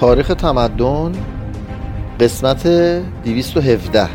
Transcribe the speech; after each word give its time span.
تاریخ 0.00 0.28
تمدن 0.28 1.12
قسمت 2.20 2.66
217 3.24 4.08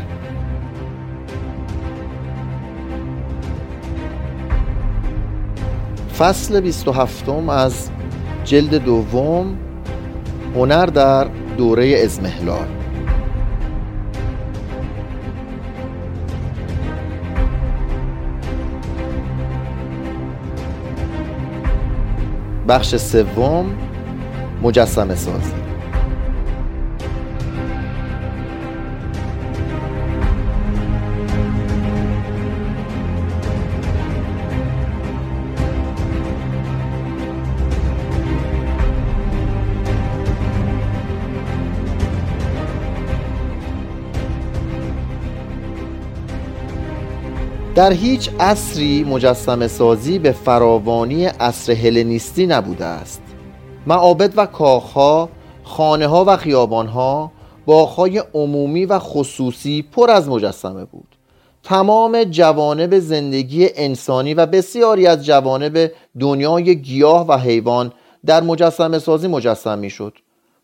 فصل 6.18 6.60
27 6.60 7.28
از 7.28 7.90
جلد 8.44 8.74
دوم 8.74 9.58
هنر 10.54 10.86
در 10.86 11.24
دوره 11.56 12.00
ازمهلال 12.04 12.66
بخش 22.68 22.96
سوم 22.96 23.66
مجسمه 24.62 25.14
سازی. 25.14 25.65
در 47.76 47.92
هیچ 47.92 48.30
عصری 48.40 49.04
مجسم 49.04 49.66
سازی 49.66 50.18
به 50.18 50.32
فراوانی 50.32 51.24
عصر 51.24 51.72
هلنیستی 51.72 52.46
نبوده 52.46 52.84
است. 52.84 53.22
معابد 53.86 54.32
و 54.36 54.46
کاخها، 54.46 55.28
خانه 55.62 56.06
ها 56.06 56.24
و 56.28 56.36
خیابان 56.36 56.86
ها، 56.86 57.32
باغهای 57.66 58.22
عمومی 58.34 58.84
و 58.84 58.98
خصوصی 58.98 59.82
پر 59.92 60.10
از 60.10 60.28
مجسمه 60.28 60.84
بود. 60.84 61.16
تمام 61.62 62.24
جوانب 62.24 62.98
زندگی 62.98 63.68
انسانی 63.74 64.34
و 64.34 64.46
بسیاری 64.46 65.06
از 65.06 65.24
جوانب 65.24 65.90
دنیای 66.20 66.76
گیاه 66.76 67.26
و 67.26 67.38
حیوان 67.38 67.92
در 68.26 68.42
مجسمه 68.42 68.98
سازی 68.98 69.28
مجسم 69.28 69.78
می 69.78 69.90
شد 69.90 70.12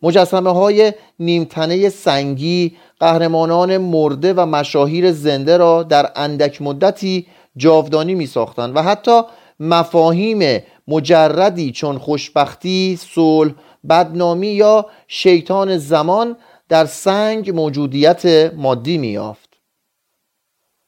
مجسمه 0.02 0.50
های 0.50 0.92
نیمتنه 1.18 1.88
سنگی 1.88 2.76
قهرمانان 3.02 3.78
مرده 3.78 4.32
و 4.32 4.46
مشاهیر 4.46 5.12
زنده 5.12 5.56
را 5.56 5.82
در 5.82 6.12
اندک 6.16 6.62
مدتی 6.62 7.26
جاودانی 7.56 8.14
می 8.14 8.26
ساختند 8.26 8.76
و 8.76 8.82
حتی 8.82 9.22
مفاهیم 9.60 10.62
مجردی 10.88 11.72
چون 11.72 11.98
خوشبختی، 11.98 12.98
صلح، 13.00 13.52
بدنامی 13.88 14.48
یا 14.48 14.86
شیطان 15.08 15.78
زمان 15.78 16.36
در 16.68 16.86
سنگ 16.86 17.50
موجودیت 17.50 18.52
مادی 18.54 18.98
می 18.98 19.08
یافت. 19.08 19.48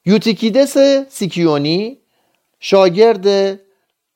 یوتیکیدس 0.07 0.77
سیکیونی 1.09 1.99
شاگرد 2.61 3.59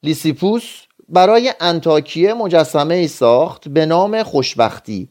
لیسیپوس 0.03 0.83
برای 1.09 1.53
انتاکیه 1.61 2.35
مجسمه 2.35 2.95
ای 2.95 3.09
ساخت 3.09 3.69
به 3.69 3.87
نام 3.87 4.23
خوشبختی 4.23 5.09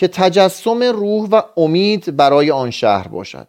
که 0.00 0.08
تجسم 0.08 0.82
روح 0.82 1.28
و 1.30 1.42
امید 1.56 2.16
برای 2.16 2.50
آن 2.50 2.70
شهر 2.70 3.08
باشد. 3.08 3.48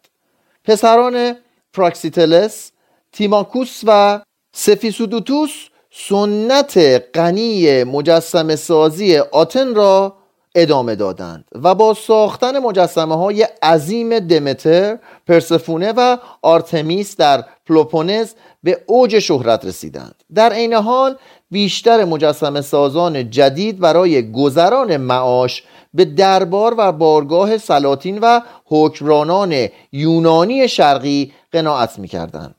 پسران 0.64 1.36
پراکسیتلس 1.74 2.72
تیماکوس 3.12 3.82
و 3.88 4.22
سفیسودوتوس 4.54 5.68
سنت 5.92 6.78
غنی 7.14 7.84
مجسمه 7.84 8.56
سازی 8.56 9.18
آتن 9.18 9.76
را 9.76 10.16
ادامه 10.56 10.96
دادند 10.96 11.46
و 11.52 11.76
با 11.76 11.94
ساختن 11.94 12.60
مجسمه 12.60 13.16
های 13.18 13.48
عظیم 13.64 14.20
دمتر، 14.20 15.00
پرسفونه 15.28 15.94
و 15.98 16.18
آرتمیس 16.42 17.16
در 17.16 17.44
پلوپونز 17.66 18.34
به 18.64 18.84
اوج 18.88 19.20
شهرت 19.20 19.66
رسیدند. 19.66 20.24
در 20.36 20.54
عین 20.54 20.74
حال 20.74 21.18
بیشتر 21.52 22.06
مجسمه 22.06 22.62
سازان 22.62 23.30
جدید 23.30 23.80
برای 23.80 24.32
گذران 24.32 24.98
معاش 24.98 25.64
به 25.94 26.06
دربار 26.06 26.76
و 26.78 26.92
بارگاه 26.92 27.58
سلاطین 27.58 28.20
و 28.20 28.42
حکمرانان 28.66 29.68
یونانی 29.92 30.68
شرقی 30.68 31.32
قناعت 31.52 32.00
می 32.00 32.08
کردند. 32.08 32.56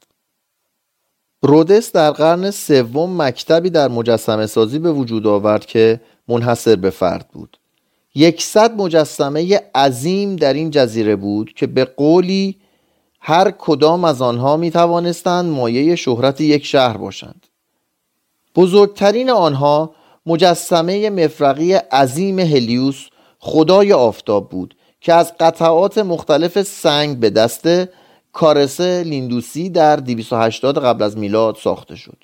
رودس 1.43 1.93
در 1.93 2.11
قرن 2.11 2.51
سوم 2.51 3.23
مکتبی 3.23 3.71
در 3.71 3.89
مجسمه 3.89 4.47
سازی 4.47 4.79
به 4.79 4.93
وجود 4.93 5.27
آورد 5.27 5.67
که 5.67 6.01
منحصر 6.29 6.77
به 6.77 6.91
فرد 6.91 7.29
بود. 7.33 7.59
یکصد 8.15 8.77
مجسمه 8.77 9.61
عظیم 9.75 10.37
در 10.37 10.53
این 10.53 10.71
جزیره 10.71 11.17
بود 11.17 11.53
که 11.53 11.67
به 11.67 11.85
قولی 11.85 12.57
هر 13.21 13.51
کدام 13.51 14.05
از 14.05 14.23
آنها 14.23 14.57
می 14.57 14.71
توانستند 14.71 15.53
مایه 15.53 15.97
شهرت 15.97 16.41
یک 16.41 16.65
شهر 16.65 16.97
باشند. 16.97 17.47
بزرگترین 18.57 19.31
آنها 19.31 19.95
مجسمه 20.27 21.11
مفرقی 21.11 21.73
عظیم 21.73 22.39
هلیوس 22.39 23.07
خدای 23.39 23.93
آفتاب 23.93 24.49
بود 24.49 24.75
که 25.01 25.13
از 25.13 25.33
قطعات 25.41 25.99
مختلف 25.99 26.63
سنگ 26.63 27.21
به 27.21 27.31
دست 27.31 27.69
کارس 28.33 28.81
لیندوسی 28.81 29.71
در 29.71 29.97
280 29.97 30.79
قبل 30.79 31.03
از 31.03 31.19
میلاد 31.19 31.57
ساخته 31.57 31.97
شد. 31.97 32.17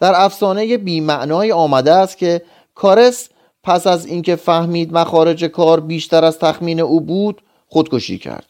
در 0.00 0.12
افسانه 0.16 0.76
بیمعنای 0.76 1.52
آمده 1.52 1.92
است 1.92 2.18
که 2.18 2.42
کارس 2.74 3.28
پس 3.64 3.86
از 3.86 4.06
اینکه 4.06 4.36
فهمید 4.36 4.92
مخارج 4.92 5.44
کار 5.44 5.80
بیشتر 5.80 6.24
از 6.24 6.38
تخمین 6.38 6.80
او 6.80 7.00
بود 7.00 7.42
خودکشی 7.68 8.18
کرد 8.18 8.46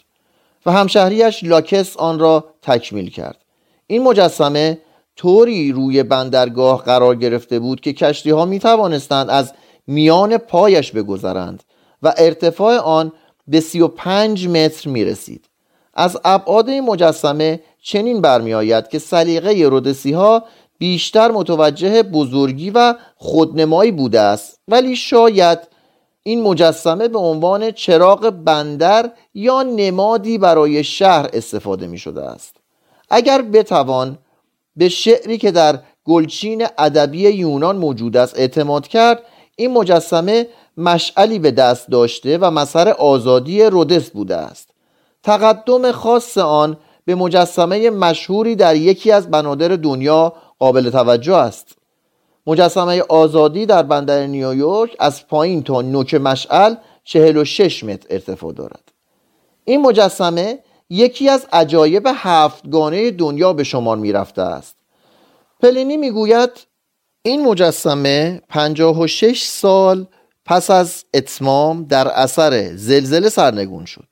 و 0.66 0.72
همشهریش 0.72 1.44
لاکس 1.44 1.96
آن 1.96 2.18
را 2.18 2.44
تکمیل 2.62 3.10
کرد. 3.10 3.38
این 3.86 4.02
مجسمه 4.02 4.78
طوری 5.16 5.72
روی 5.72 6.02
بندرگاه 6.02 6.84
قرار 6.84 7.14
گرفته 7.14 7.58
بود 7.58 7.80
که 7.80 7.92
کشتی 7.92 8.30
ها 8.30 8.44
می 8.44 8.58
توانستند 8.58 9.30
از 9.30 9.52
میان 9.86 10.38
پایش 10.38 10.92
بگذرند 10.92 11.62
و 12.02 12.14
ارتفاع 12.16 12.78
آن 12.78 13.12
به 13.48 13.60
35 13.60 14.48
متر 14.48 14.88
می 14.88 15.04
رسید 15.04 15.44
از 15.94 16.18
ابعاد 16.24 16.70
مجسمه 16.70 17.60
چنین 17.82 18.20
برمیآید 18.20 18.88
که 18.88 18.98
سلیقه 18.98 19.62
رودسی 19.62 20.12
ها 20.12 20.44
بیشتر 20.78 21.30
متوجه 21.30 22.02
بزرگی 22.02 22.70
و 22.70 22.94
خودنمایی 23.16 23.92
بوده 23.92 24.20
است 24.20 24.60
ولی 24.68 24.96
شاید 24.96 25.58
این 26.22 26.42
مجسمه 26.42 27.08
به 27.08 27.18
عنوان 27.18 27.70
چراغ 27.70 28.30
بندر 28.44 29.10
یا 29.34 29.62
نمادی 29.62 30.38
برای 30.38 30.84
شهر 30.84 31.30
استفاده 31.32 31.86
می 31.86 31.98
شده 31.98 32.22
است. 32.22 32.56
اگر 33.10 33.42
بتوان 33.42 34.18
به 34.76 34.88
شعری 34.88 35.38
که 35.38 35.50
در 35.50 35.78
گلچین 36.04 36.66
ادبی 36.78 37.28
یونان 37.28 37.76
موجود 37.76 38.16
است 38.16 38.38
اعتماد 38.38 38.88
کرد 38.88 39.22
این 39.56 39.72
مجسمه 39.72 40.46
مشعلی 40.76 41.38
به 41.38 41.50
دست 41.50 41.88
داشته 41.88 42.38
و 42.38 42.50
مسر 42.50 42.88
آزادی 42.88 43.62
رودس 43.62 44.10
بوده 44.10 44.36
است. 44.36 44.70
تقدم 45.22 45.92
خاص 45.92 46.38
آن 46.38 46.76
به 47.04 47.14
مجسمه 47.14 47.90
مشهوری 47.90 48.56
در 48.56 48.76
یکی 48.76 49.12
از 49.12 49.30
بنادر 49.30 49.68
دنیا 49.68 50.32
قابل 50.58 50.90
توجه 50.90 51.34
است. 51.34 51.76
مجسمه 52.46 53.02
آزادی 53.08 53.66
در 53.66 53.82
بندر 53.82 54.26
نیویورک 54.26 54.96
از 54.98 55.26
پایین 55.28 55.62
تا 55.62 55.82
نوک 55.82 56.14
مشعل 56.14 56.74
46 57.04 57.84
متر 57.84 58.06
ارتفاع 58.10 58.52
دارد. 58.52 58.92
این 59.64 59.82
مجسمه 59.82 60.58
یکی 60.90 61.28
از 61.28 61.46
عجایب 61.52 62.08
هفتگانه 62.14 63.10
دنیا 63.10 63.52
به 63.52 63.64
شمار 63.64 63.96
می 63.96 64.12
رفته 64.12 64.42
است. 64.42 64.76
پلینی 65.60 65.96
می‌گوید 65.96 66.50
این 67.22 67.44
مجسمه 67.44 68.42
56 68.48 69.42
سال 69.42 70.06
پس 70.44 70.70
از 70.70 71.04
اتمام 71.14 71.84
در 71.84 72.08
اثر 72.08 72.76
زلزله 72.76 73.28
سرنگون 73.28 73.84
شد. 73.84 74.08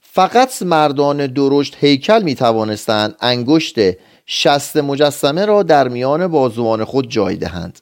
فقط 0.00 0.62
مردان 0.62 1.26
درشت 1.26 1.76
هیکل 1.80 2.22
می 2.22 2.34
توانستند 2.34 3.16
انگشت 3.20 3.76
شست 4.26 4.76
مجسمه 4.76 5.46
را 5.46 5.62
در 5.62 5.88
میان 5.88 6.26
بازوان 6.26 6.84
خود 6.84 7.10
جای 7.10 7.36
دهند. 7.36 7.80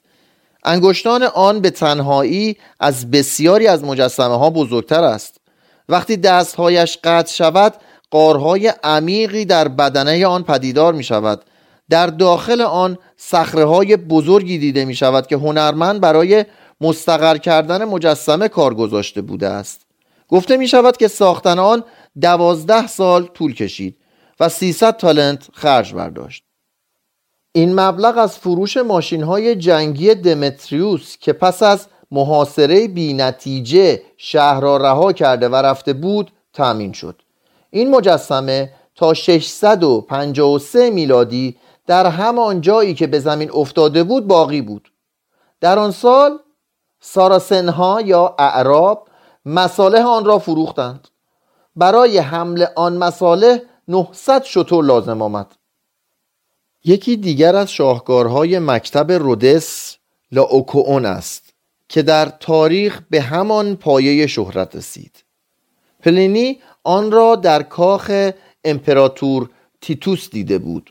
انگشتان 0.64 1.22
آن 1.22 1.60
به 1.60 1.70
تنهایی 1.70 2.56
از 2.80 3.10
بسیاری 3.10 3.66
از 3.66 3.84
مجسمه 3.84 4.38
ها 4.38 4.50
بزرگتر 4.50 5.04
است. 5.04 5.40
وقتی 5.88 6.16
دستهایش 6.16 6.98
قطع 7.04 7.32
شود 7.32 7.74
قارهای 8.10 8.72
عمیقی 8.84 9.44
در 9.44 9.68
بدنه 9.68 10.26
آن 10.26 10.42
پدیدار 10.42 10.94
می 10.94 11.04
شود 11.04 11.44
در 11.90 12.06
داخل 12.06 12.60
آن 12.60 12.98
های 13.54 13.96
بزرگی 13.96 14.58
دیده 14.58 14.84
می 14.84 14.94
شود 14.94 15.26
که 15.26 15.36
هنرمند 15.36 16.00
برای 16.00 16.44
مستقر 16.80 17.38
کردن 17.38 17.84
مجسمه 17.84 18.48
کار 18.48 18.74
گذاشته 18.74 19.22
بوده 19.22 19.48
است. 19.48 19.86
گفته 20.28 20.56
می 20.56 20.68
شود 20.68 20.96
که 20.96 21.08
ساختن 21.08 21.58
آن 21.58 21.84
دوازده 22.20 22.86
سال 22.86 23.26
طول 23.26 23.54
کشید 23.54 23.96
و 24.40 24.48
300 24.48 24.96
تالنت 24.96 25.48
خرج 25.52 25.94
برداشت. 25.94 26.44
این 27.52 27.80
مبلغ 27.80 28.18
از 28.18 28.38
فروش 28.38 28.76
ماشین 28.76 29.22
های 29.22 29.56
جنگی 29.56 30.14
دمتریوس 30.14 31.16
که 31.20 31.32
پس 31.32 31.62
از 31.62 31.86
محاصره 32.10 32.88
بی 32.88 33.12
نتیجه 33.12 34.02
شهر 34.16 34.60
را 34.60 34.76
رها 34.76 35.12
کرده 35.12 35.48
و 35.48 35.54
رفته 35.54 35.92
بود 35.92 36.30
تأمین 36.52 36.92
شد. 36.92 37.22
این 37.70 37.90
مجسمه 37.90 38.72
تا 38.94 39.14
653 39.14 40.90
میلادی 40.90 41.56
در 41.86 42.06
همان 42.06 42.60
جایی 42.60 42.94
که 42.94 43.06
به 43.06 43.20
زمین 43.20 43.50
افتاده 43.54 44.04
بود 44.04 44.26
باقی 44.26 44.60
بود. 44.60 44.92
در 45.60 45.78
آن 45.78 45.90
سال 45.90 46.38
ساراسنها 47.00 48.00
یا 48.00 48.34
اعراب 48.38 49.08
مصالح 49.46 50.06
آن 50.06 50.24
را 50.24 50.38
فروختند. 50.38 51.08
برای 51.76 52.18
حمل 52.18 52.66
آن 52.76 52.96
مصالح 52.96 53.58
900 53.88 54.42
شطور 54.42 54.84
لازم 54.84 55.22
آمد. 55.22 55.46
یکی 56.84 57.16
دیگر 57.16 57.56
از 57.56 57.70
شاهکارهای 57.70 58.58
مکتب 58.58 59.12
رودس 59.12 59.96
لاوکوون 60.32 61.06
است 61.06 61.54
که 61.88 62.02
در 62.02 62.26
تاریخ 62.26 63.00
به 63.10 63.20
همان 63.20 63.76
پایه 63.76 64.26
شهرت 64.26 64.76
رسید. 64.76 65.24
پلینی 66.00 66.60
آن 66.86 67.10
را 67.10 67.36
در 67.36 67.62
کاخ 67.62 68.30
امپراتور 68.64 69.50
تیتوس 69.80 70.30
دیده 70.30 70.58
بود. 70.58 70.90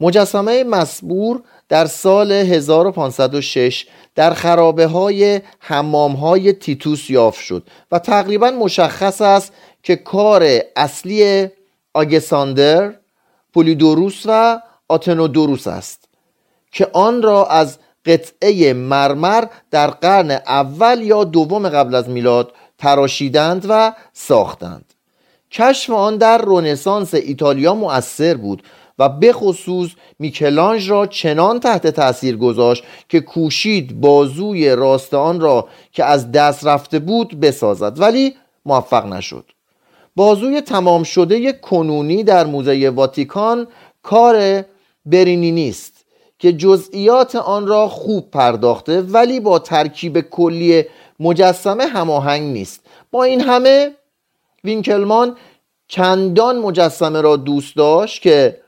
مجسمه 0.00 0.64
مسبور 0.64 1.42
در 1.68 1.86
سال 1.86 2.32
1506 2.32 3.86
در 4.14 4.34
خرابه 4.34 4.86
های 4.86 5.40
حمام 5.58 6.12
های 6.12 6.52
تیتوس 6.52 7.10
یافت 7.10 7.40
شد 7.40 7.66
و 7.92 7.98
تقریبا 7.98 8.50
مشخص 8.50 9.20
است 9.20 9.52
که 9.82 9.96
کار 9.96 10.60
اصلی 10.76 11.48
آگساندر 11.94 12.94
پولیدوروس 13.54 14.22
و 14.26 14.60
آتنودوروس 14.88 15.66
است 15.66 16.08
که 16.72 16.88
آن 16.92 17.22
را 17.22 17.46
از 17.46 17.78
قطعه 18.06 18.72
مرمر 18.72 19.44
در 19.70 19.90
قرن 19.90 20.30
اول 20.30 21.02
یا 21.02 21.24
دوم 21.24 21.68
قبل 21.68 21.94
از 21.94 22.08
میلاد 22.08 22.52
تراشیدند 22.78 23.66
و 23.68 23.92
ساختند. 24.12 24.92
کشف 25.52 25.90
آن 25.90 26.16
در 26.16 26.38
رونسانس 26.38 27.14
ایتالیا 27.14 27.74
مؤثر 27.74 28.34
بود 28.34 28.62
و 28.98 29.08
به 29.08 29.32
خصوص 29.32 29.90
میکلانج 30.18 30.90
را 30.90 31.06
چنان 31.06 31.60
تحت 31.60 31.86
تاثیر 31.86 32.36
گذاشت 32.36 32.84
که 33.08 33.20
کوشید 33.20 34.00
بازوی 34.00 34.70
راست 34.70 35.14
آن 35.14 35.40
را 35.40 35.68
که 35.92 36.04
از 36.04 36.32
دست 36.32 36.66
رفته 36.66 36.98
بود 36.98 37.40
بسازد 37.40 38.00
ولی 38.00 38.34
موفق 38.66 39.06
نشد. 39.06 39.44
بازوی 40.16 40.60
تمام 40.60 41.02
شده 41.02 41.52
کنونی 41.52 42.24
در 42.24 42.46
موزه 42.46 42.90
واتیکان 42.90 43.66
کار 44.02 44.64
برینی 45.06 45.52
نیست 45.52 45.92
که 46.38 46.52
جزئیات 46.52 47.36
آن 47.36 47.66
را 47.66 47.88
خوب 47.88 48.30
پرداخته 48.30 49.00
ولی 49.00 49.40
با 49.40 49.58
ترکیب 49.58 50.20
کلی 50.20 50.84
مجسمه 51.20 51.86
هماهنگ 51.86 52.42
نیست. 52.52 52.80
با 53.10 53.24
این 53.24 53.40
همه 53.40 53.90
وینکلمان 54.64 55.36
چندان 55.88 56.58
مجسمه 56.58 57.20
را 57.20 57.36
دوست 57.36 57.76
داشت 57.76 58.22
که 58.22 58.60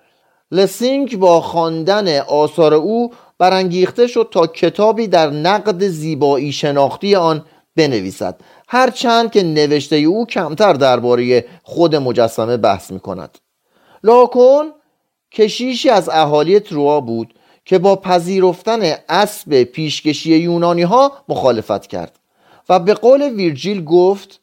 لسینگ 0.50 1.18
با 1.18 1.40
خواندن 1.40 2.18
آثار 2.18 2.74
او 2.74 3.12
برانگیخته 3.38 4.06
شد 4.06 4.28
تا 4.30 4.46
کتابی 4.46 5.06
در 5.06 5.30
نقد 5.30 5.88
زیبایی 5.88 6.52
شناختی 6.52 7.14
آن 7.14 7.44
بنویسد. 7.76 8.40
هرچند 8.68 9.32
که 9.32 9.42
نوشته 9.42 9.96
او 9.96 10.26
کمتر 10.26 10.72
درباره 10.72 11.44
خود 11.62 11.96
مجسمه 11.96 12.56
بحث 12.56 12.90
می 12.90 13.00
کند 13.00 13.38
لاکون 14.04 14.72
کشیشی 15.32 15.90
از 15.90 16.08
اهالی 16.08 16.60
تروا 16.60 17.00
بود 17.00 17.34
که 17.64 17.78
با 17.78 17.96
پذیرفتن 17.96 18.80
اسب 19.08 19.62
پیشکشی 19.62 20.36
یونانی 20.36 20.82
ها 20.82 21.12
مخالفت 21.28 21.86
کرد 21.86 22.18
و 22.68 22.78
به 22.78 22.94
قول 22.94 23.22
ویرجیل 23.22 23.84
گفت 23.84 24.40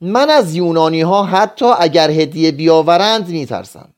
من 0.00 0.30
از 0.30 0.54
یونانی 0.54 1.00
ها 1.00 1.24
حتی 1.24 1.66
اگر 1.78 2.10
هدیه 2.10 2.52
بیاورند 2.52 3.28
میترسم. 3.28 3.88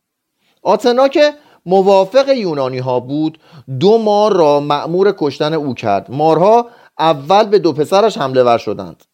آتنا 0.63 1.09
که 1.09 1.33
موافق 1.67 2.29
یونانی 2.29 2.79
ها 2.79 3.01
بود 3.01 3.39
دو 3.81 3.99
مار 3.99 4.33
را 4.33 4.61
مأمور 4.61 5.15
کشتن 5.19 5.55
او 5.55 5.75
کرد. 5.75 6.11
مارها 6.11 6.67
اول 6.99 7.45
به 7.45 7.59
دو 7.59 7.73
پسرش 7.73 8.19
حمله 8.19 8.43
ور 8.43 8.59
شدند. 8.59 9.05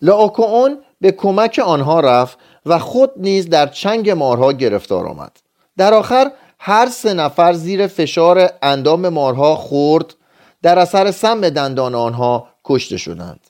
لاوکون 0.00 0.78
به 1.00 1.12
کمک 1.12 1.60
آنها 1.64 2.00
رفت 2.00 2.38
و 2.66 2.78
خود 2.78 3.10
نیز 3.16 3.48
در 3.48 3.66
چنگ 3.66 4.10
مارها 4.10 4.52
گرفتار 4.52 5.06
آمد. 5.06 5.36
در 5.76 5.94
آخر 5.94 6.32
هر 6.58 6.88
سه 6.88 7.14
نفر 7.14 7.52
زیر 7.52 7.86
فشار 7.86 8.50
اندام 8.62 9.08
مارها 9.08 9.54
خرد 9.54 10.02
و 10.02 10.14
در 10.62 10.78
اثر 10.78 11.10
سم 11.10 11.48
دندان 11.48 11.94
آنها 11.94 12.48
کشته 12.64 12.96
شدند. 12.96 13.40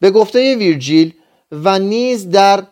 به 0.00 0.10
گفته 0.10 0.56
ویرجیل 0.56 1.14
و 1.52 1.78
نیز 1.78 2.30
در 2.30 2.62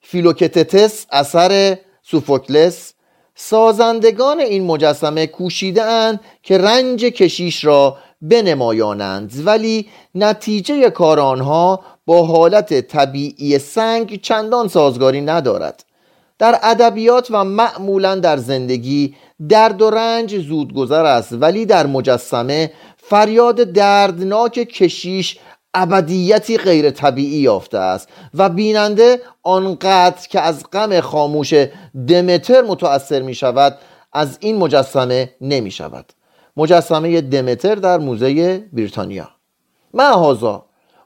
فیلوکتتس 0.00 1.06
اثر 1.10 1.78
سوفوکلس 2.02 2.94
سازندگان 3.34 4.40
این 4.40 4.64
مجسمه 4.64 5.26
کوشیده 5.26 5.82
اند 5.82 6.20
که 6.42 6.58
رنج 6.58 7.04
کشیش 7.04 7.64
را 7.64 7.96
بنمایانند 8.22 9.32
ولی 9.44 9.88
نتیجه 10.14 10.90
کار 10.90 11.20
آنها 11.20 11.80
با 12.06 12.26
حالت 12.26 12.80
طبیعی 12.80 13.58
سنگ 13.58 14.20
چندان 14.20 14.68
سازگاری 14.68 15.20
ندارد. 15.20 15.84
در 16.38 16.58
ادبیات 16.62 17.28
و 17.30 17.44
معمولا 17.44 18.14
در 18.14 18.36
زندگی 18.36 19.14
درد 19.48 19.82
و 19.82 19.90
رنج 19.90 20.38
زودگذر 20.38 21.04
است 21.04 21.32
ولی 21.32 21.66
در 21.66 21.86
مجسمه 21.86 22.72
فریاد 22.96 23.56
دردناک 23.56 24.52
کشیش 24.52 25.38
ابدیتی 25.74 26.56
غیر 26.56 26.90
طبیعی 26.90 27.40
یافته 27.40 27.78
است 27.78 28.08
و 28.34 28.48
بیننده 28.48 29.20
آنقدر 29.42 30.28
که 30.28 30.40
از 30.40 30.70
غم 30.70 31.00
خاموش 31.00 31.54
دمتر 32.08 32.62
متأثر 32.62 33.22
می 33.22 33.34
شود 33.34 33.78
از 34.12 34.38
این 34.40 34.56
مجسمه 34.56 35.34
نمی 35.40 35.70
شود 35.70 36.12
مجسمه 36.56 37.20
دمتر 37.20 37.74
در 37.74 37.98
موزه 37.98 38.58
بریتانیا. 38.72 39.28
معهازا 39.94 40.64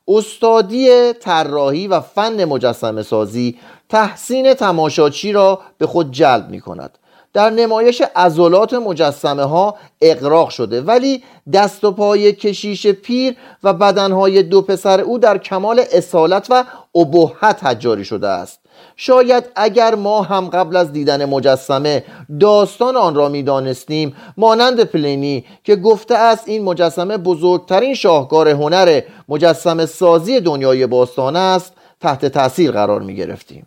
استادی 0.08 1.12
طراحی 1.12 1.88
و 1.88 2.00
فن 2.00 2.44
مجسمه 2.44 3.02
سازی 3.02 3.58
تحسین 3.88 4.54
تماشاچی 4.54 5.32
را 5.32 5.60
به 5.78 5.86
خود 5.86 6.12
جلب 6.12 6.50
می 6.50 6.60
کند 6.60 6.98
در 7.32 7.50
نمایش 7.50 8.02
عضلات 8.16 8.74
مجسمه 8.74 9.42
ها 9.42 9.74
اقراق 10.00 10.48
شده. 10.50 10.80
ولی 10.80 11.22
دست 11.52 11.84
و 11.84 11.92
پای 11.92 12.32
کشیش 12.32 12.86
پیر 12.86 13.36
و 13.62 13.72
بدنهای 13.72 14.42
دو 14.42 14.62
پسر 14.62 15.00
او 15.00 15.18
در 15.18 15.38
کمال 15.38 15.82
اصالت 15.92 16.46
و 16.50 16.64
ابهت 16.94 17.64
حجاری 17.64 18.04
شده 18.04 18.28
است. 18.28 18.60
شاید 18.96 19.44
اگر 19.56 19.94
ما 19.94 20.22
هم 20.22 20.48
قبل 20.48 20.76
از 20.76 20.92
دیدن 20.92 21.24
مجسمه 21.24 22.04
داستان 22.40 22.96
آن 22.96 23.14
را 23.14 23.28
می‌دانستیم 23.28 24.16
مانند 24.36 24.84
پلینی 24.84 25.44
که 25.64 25.76
گفته 25.76 26.14
است 26.14 26.48
این 26.48 26.64
مجسمه 26.64 27.16
بزرگترین 27.16 27.94
شاهکار 27.94 28.48
هنر 28.48 29.00
مجسمه 29.28 29.86
سازی 29.86 30.40
دنیای 30.40 30.86
باستان 30.86 31.36
است 31.36 31.72
تحت 32.00 32.26
تاثیر 32.26 32.70
قرار 32.70 33.00
می 33.00 33.14
گرفتیم 33.14 33.66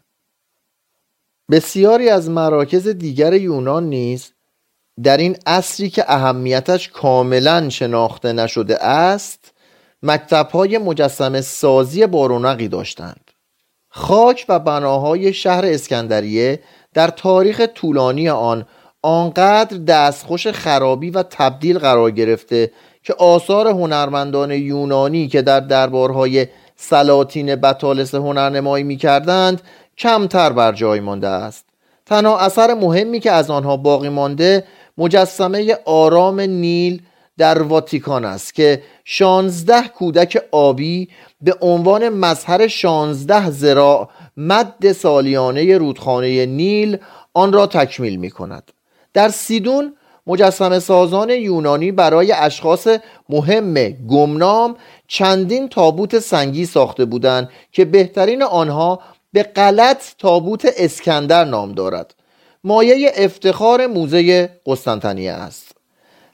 بسیاری 1.52 2.10
از 2.10 2.30
مراکز 2.30 2.88
دیگر 2.88 3.34
یونان 3.34 3.90
نیز 3.90 4.34
در 5.04 5.18
این 5.18 5.38
عصری 5.46 5.90
که 5.90 6.06
اهمیتش 6.08 6.90
کاملا 6.90 7.70
شناخته 7.70 8.34
نشده 8.34 8.84
است 8.86 9.52
مکتبهای 10.04 10.78
مجسم 10.78 11.42
سازی 11.42 12.06
بارونقی 12.06 12.68
داشتند. 12.68 13.32
خاک 13.90 14.46
و 14.50 14.60
بناهای 14.60 15.34
شهر 15.34 15.66
اسکندریه 15.66 16.60
در 16.94 17.08
تاریخ 17.08 17.62
طولانی 17.62 18.30
آن 18.30 18.66
آنقدر 19.02 19.78
دستخوش 19.78 20.48
خرابی 20.48 21.10
و 21.10 21.24
تبدیل 21.24 21.80
قرار 21.80 22.12
گرفته 22.12 22.72
که 23.04 23.14
آثار 23.14 23.68
هنرمندان 23.68 24.52
یونانی 24.52 25.28
که 25.28 25.42
در 25.42 25.60
دربارهای 25.60 26.48
سلاطین 26.76 27.56
بطالس 27.56 28.16
هنرنمایی 28.16 28.84
می 28.84 28.98
کردند 28.98 29.62
کمتر 30.02 30.54
بر 30.54 30.72
جای 30.72 31.00
مانده 31.00 31.28
است. 31.28 31.66
تنها 32.06 32.40
اثر 32.40 32.74
مهمی 32.74 33.20
که 33.20 33.32
از 33.32 33.50
آنها 33.50 33.78
باقی 33.78 34.10
مانده 34.10 34.64
مجسمه 34.98 35.78
آرام 35.86 36.40
نیل 36.40 37.02
در 37.38 37.62
واتیکان 37.62 38.26
است 38.26 38.54
که 38.54 38.84
شانزده 39.06 39.88
کودک 39.88 40.44
آبی 40.52 41.10
به 41.42 41.56
عنوان 41.62 42.10
مظهر 42.10 42.68
شانزده 42.68 43.50
زراع 43.50 44.10
مد 44.38 44.92
سالیانه 44.92 45.78
رودخانه 45.78 46.46
نیل 46.46 46.98
آن 47.34 47.54
را 47.54 47.68
تکمیل 47.68 48.16
می 48.16 48.30
کند. 48.30 48.72
در 49.14 49.30
سیدون 49.30 49.94
مجسمه 50.28 50.80
سازان 50.80 51.30
یونانی 51.30 51.92
برای 51.92 52.32
اشخاص 52.32 52.88
مهم 53.30 53.90
گمنام 53.90 54.76
چندین 55.08 55.70
تابوت 55.70 56.20
سنگی 56.20 56.66
ساخته 56.66 57.06
بودند 57.06 57.50
که 57.72 57.86
بهترین 57.86 58.44
آنها 58.44 59.00
به 59.34 59.44
غلط 59.44 60.04
تابوت 60.18 60.68
اسکندر 60.78 61.46
نام 61.46 61.72
دارد. 61.72 62.16
مایه 62.64 63.12
افتخار 63.16 63.88
موزه 63.88 64.50
قسطنطنیه 64.66 65.32
است. 65.32 65.72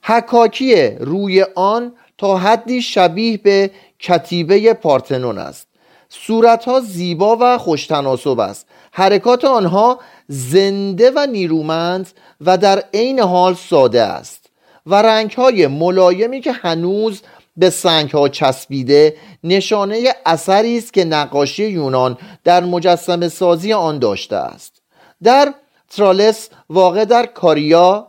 حکاکی 0.04 0.90
روی 0.90 1.46
آن 1.56 1.94
تا 2.18 2.38
حدی 2.38 2.82
شبیه 2.82 3.38
به 3.38 3.72
کتیبه 4.00 4.74
پارتنون 4.74 5.38
است. 5.38 5.68
صورتها 6.10 6.80
زیبا 6.80 7.38
و 7.42 7.58
خوشتناسب 7.58 8.40
است. 8.40 8.68
حرکات 8.92 9.46
آنها 9.46 10.00
زنده 10.28 11.12
و 11.16 11.28
نیرومند 11.32 12.10
و 12.42 12.58
در 12.58 12.84
عین 12.94 13.20
حال 13.20 13.54
ساده 13.56 14.02
است. 14.02 14.48
و 14.86 14.96
رنگهای 14.96 15.68
ملایمی 15.68 16.42
که 16.42 16.52
هنوز 16.52 17.22
به 17.58 17.70
سنگ 17.70 18.12
ها 18.12 18.30
چسبیده 18.30 19.16
نشانه 19.44 20.16
اثری 20.26 20.78
است 20.78 20.94
که 20.94 21.06
نقاشی 21.06 21.66
یونان 21.66 22.18
در 22.44 22.64
مجسمه 22.64 23.28
سازی 23.28 23.74
آن 23.74 24.00
داشته 24.00 24.36
است. 24.36 24.82
در 25.24 25.54
ترالس 25.90 26.50
واقع 26.70 27.06
در 27.06 27.26
کاریا 27.26 28.08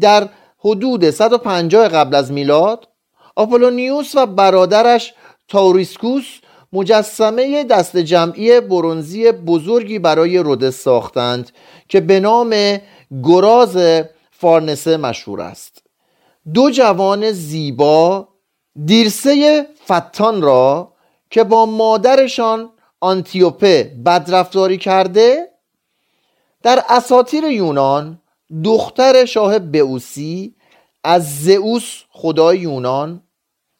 در 0.00 0.28
حدود 0.58 1.10
150 1.10 1.88
قبل 1.88 2.14
از 2.14 2.32
میلاد 2.32 2.88
آپولونیوس 3.36 4.14
و 4.14 4.26
برادرش 4.26 5.14
تاوریسکوس 5.48 6.38
مجسمه 6.72 7.64
دست 7.64 7.96
جمعی 7.96 8.60
برونزی 8.60 9.32
بزرگی 9.32 9.98
برای 9.98 10.38
رودس 10.38 10.82
ساختند 10.82 11.50
که 11.88 12.00
به 12.00 12.20
نام 12.20 12.78
گراز 13.22 13.78
فارنسه 14.30 14.96
مشهور 14.96 15.40
است. 15.40 15.82
دو 16.54 16.70
جوان 16.70 17.30
زیبا 17.30 18.28
دیرسه 18.84 19.66
فتان 19.84 20.42
را 20.42 20.92
که 21.30 21.44
با 21.44 21.66
مادرشان 21.66 22.70
آنتیوپه 23.00 23.92
بدرفتاری 24.06 24.78
کرده 24.78 25.48
در 26.62 26.84
اساطیر 26.88 27.44
یونان 27.44 28.20
دختر 28.64 29.24
شاه 29.24 29.58
بئوسی 29.58 30.54
از 31.04 31.44
زئوس 31.44 32.02
خدای 32.10 32.58
یونان 32.58 33.22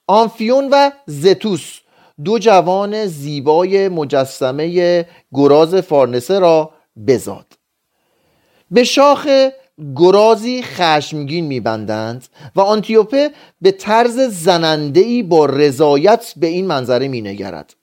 آنفیون 0.06 0.68
و 0.72 0.90
زتوس 1.06 1.78
دو 2.24 2.38
جوان 2.38 3.06
زیبای 3.06 3.88
مجسمه 3.88 5.06
گراز 5.32 5.74
فارنسه 5.74 6.38
را 6.38 6.70
بزاد. 7.06 7.46
به 8.70 8.84
شاخ 8.84 9.48
گرازی 9.96 10.62
خشمگین 10.62 11.46
میبندند 11.46 12.26
و 12.56 12.60
آنتیوپه 12.60 13.30
به 13.60 13.70
طرز 13.70 14.20
زنندهی 14.20 15.22
با 15.22 15.46
رضایت 15.46 16.32
به 16.36 16.46
این 16.46 16.66
منظره 16.66 17.08
مینگرد. 17.08 17.74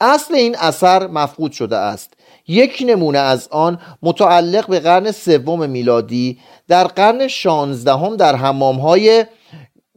اصل 0.00 0.34
این 0.34 0.56
اثر 0.56 1.06
مفقود 1.06 1.52
شده 1.52 1.76
است. 1.76 2.14
یک 2.48 2.84
نمونه 2.86 3.18
از 3.18 3.48
آن 3.48 3.80
متعلق 4.02 4.66
به 4.66 4.80
قرن 4.80 5.10
سوم 5.10 5.70
میلادی 5.70 6.38
در 6.68 6.84
قرن 6.84 7.28
شانزدهم 7.28 8.16
در 8.16 8.36
حمامهای 8.36 9.26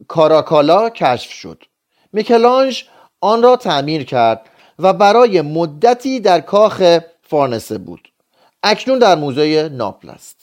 کاراکالا 0.08 0.90
کشف 0.90 1.32
شد. 1.32 1.62
میکلانج 2.12 2.84
آن 3.20 3.42
را 3.42 3.56
تعمیر 3.56 4.04
کرد 4.04 4.40
و 4.78 4.92
برای 4.92 5.40
مدتی 5.40 6.20
در 6.20 6.40
کاخ 6.40 6.98
فارنسه 7.22 7.78
بود. 7.78 8.08
اکنون 8.62 8.98
در 8.98 9.14
موزه 9.14 9.68
ناپل 9.68 10.10
است. 10.10 10.41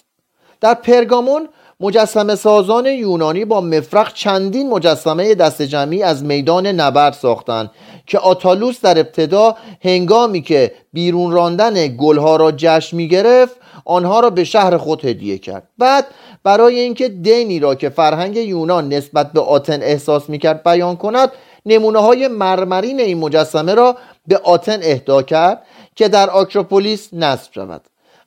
در 0.62 0.74
پرگامون 0.74 1.50
مجسمه 1.80 2.36
سازان 2.36 2.86
یونانی 2.86 3.46
با 3.46 3.62
مفرق 3.62 4.14
چندین 4.14 4.70
مجسمه 4.70 5.36
دست 5.36 5.62
جمعی 5.62 6.04
از 6.04 6.24
میدان 6.24 6.68
نبرد 6.68 7.14
ساختند 7.14 7.72
که 8.06 8.20
آتالوس 8.20 8.82
در 8.82 9.00
ابتدا 9.00 9.56
هنگامی 9.84 10.42
که 10.42 10.72
بیرون 10.94 11.32
راندن 11.32 11.88
گلها 11.98 12.36
را 12.36 12.52
جشن 12.52 12.98
می 12.98 13.08
گرفت 13.08 13.56
آنها 13.86 14.20
را 14.20 14.30
به 14.30 14.44
شهر 14.44 14.78
خود 14.78 15.06
هدیه 15.06 15.38
کرد. 15.38 15.68
بعد 15.78 16.06
برای 16.44 16.80
اینکه 16.80 17.10
دینی 17.10 17.60
را 17.60 17.76
که 17.76 17.90
فرهنگ 17.90 18.38
یونان 18.38 18.94
نسبت 18.94 19.32
به 19.32 19.42
آتن 19.42 19.82
احساس 19.82 20.30
می 20.30 20.40
کرد 20.40 20.64
بیان 20.64 20.96
کند 20.96 21.32
نمونه 21.66 22.00
های 22.00 22.28
مرمرین 22.28 23.00
این 23.00 23.18
مجسمه 23.18 23.74
را 23.74 23.96
به 24.28 24.38
آتن 24.38 24.80
اهدا 24.82 25.22
کرد 25.22 25.66
که 25.96 26.08
در 26.08 26.30
آکروپولیس 26.30 27.10
نصب 27.14 27.54
شود. 27.54 27.82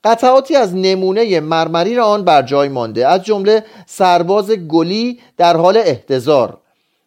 قطعاتی 0.04 0.56
از 0.56 0.74
نمونه 0.76 1.40
مرمری 1.40 1.94
را 1.94 2.06
آن 2.06 2.24
بر 2.24 2.42
جای 2.42 2.68
مانده 2.68 3.08
از 3.08 3.22
جمله 3.22 3.64
سرباز 3.86 4.50
گلی 4.50 5.20
در 5.36 5.56
حال 5.56 5.76
احتضار 5.76 6.58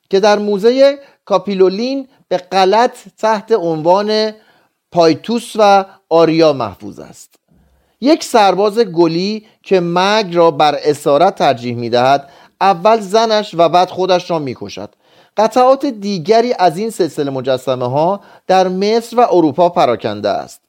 که 0.10 0.20
در 0.20 0.40
موزه 0.40 1.00
کاپیلولین 1.26 2.08
به 2.28 2.38
غلط 2.38 2.98
تحت 3.18 3.52
عنوان 3.52 4.32
پایتوس 4.92 5.54
و 5.56 5.86
آریا 6.10 6.54
محفوظ 6.54 7.00
است. 7.00 7.36
یک 8.02 8.24
سرباز 8.24 8.80
گلی 8.80 9.46
که 9.64 9.80
مرگ 9.80 10.36
را 10.36 10.52
بر 10.52 10.80
اسارت 10.84 11.36
ترجیح 11.36 11.76
می 11.76 11.90
دهد 11.90 12.30
اول 12.62 13.00
زنش 13.00 13.56
و 13.58 13.70
بعد 13.70 13.90
خودش 13.90 14.32
را 14.32 14.40
می 14.40 14.56
کشد 14.60 14.90
قطعات 15.38 15.86
دیگری 15.86 16.54
از 16.60 16.78
این 16.78 16.90
سلسله 16.90 17.32
مجسمه 17.32 17.90
ها 17.90 18.22
در 18.48 18.68
مصر 18.68 19.20
و 19.20 19.28
اروپا 19.32 19.70
پراکنده 19.70 20.30
است. 20.30 20.65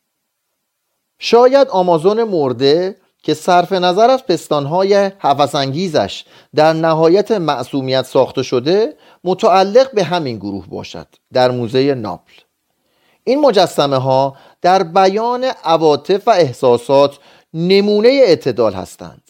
شاید 1.18 1.68
آمازون 1.68 2.23
مرده 2.23 2.96
که 3.23 3.35
صرف 3.35 3.73
نظر 3.73 4.11
از 4.11 4.26
پستانهای 4.26 4.94
حفظانگیزش 5.18 6.25
در 6.54 6.73
نهایت 6.73 7.30
معصومیت 7.30 8.06
ساخته 8.06 8.42
شده 8.42 8.96
متعلق 9.25 9.94
به 9.94 10.04
همین 10.04 10.37
گروه 10.37 10.66
باشد 10.68 11.06
در 11.32 11.50
موزه 11.50 11.94
ناپل. 11.94 12.32
این 13.25 13.40
مجسمه 13.40 13.96
ها 13.96 14.37
در 14.62 14.82
بیان 14.82 15.44
عواطف 15.64 16.28
و 16.28 16.30
احساسات 16.30 17.18
نمونه 17.54 18.08
اعتدال 18.08 18.73
هستند. 18.73 19.23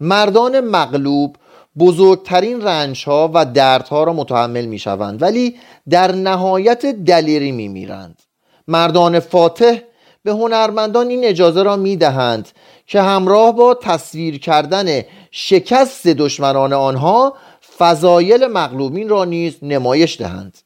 مردان 0.00 0.60
مغلوب 0.60 1.36
بزرگترین 1.78 2.62
رنج 2.62 3.04
ها 3.04 3.30
و 3.34 3.44
دردها 3.44 4.04
را 4.04 4.12
متحمل 4.12 4.64
می 4.64 4.78
شوند 4.78 5.22
ولی 5.22 5.56
در 5.90 6.12
نهایت 6.12 6.86
دلیری 6.86 7.52
می 7.52 7.68
میرند 7.68 8.22
مردان 8.68 9.20
فاتح 9.20 9.78
به 10.24 10.32
هنرمندان 10.32 11.08
این 11.08 11.24
اجازه 11.24 11.62
را 11.62 11.76
می 11.76 11.96
دهند 11.96 12.48
که 12.86 13.00
همراه 13.00 13.52
با 13.52 13.74
تصویر 13.74 14.38
کردن 14.38 15.02
شکست 15.30 16.06
دشمنان 16.06 16.72
آنها 16.72 17.34
فضایل 17.78 18.46
مغلوبین 18.46 19.08
را 19.08 19.24
نیز 19.24 19.56
نمایش 19.62 20.20
دهند. 20.20 20.58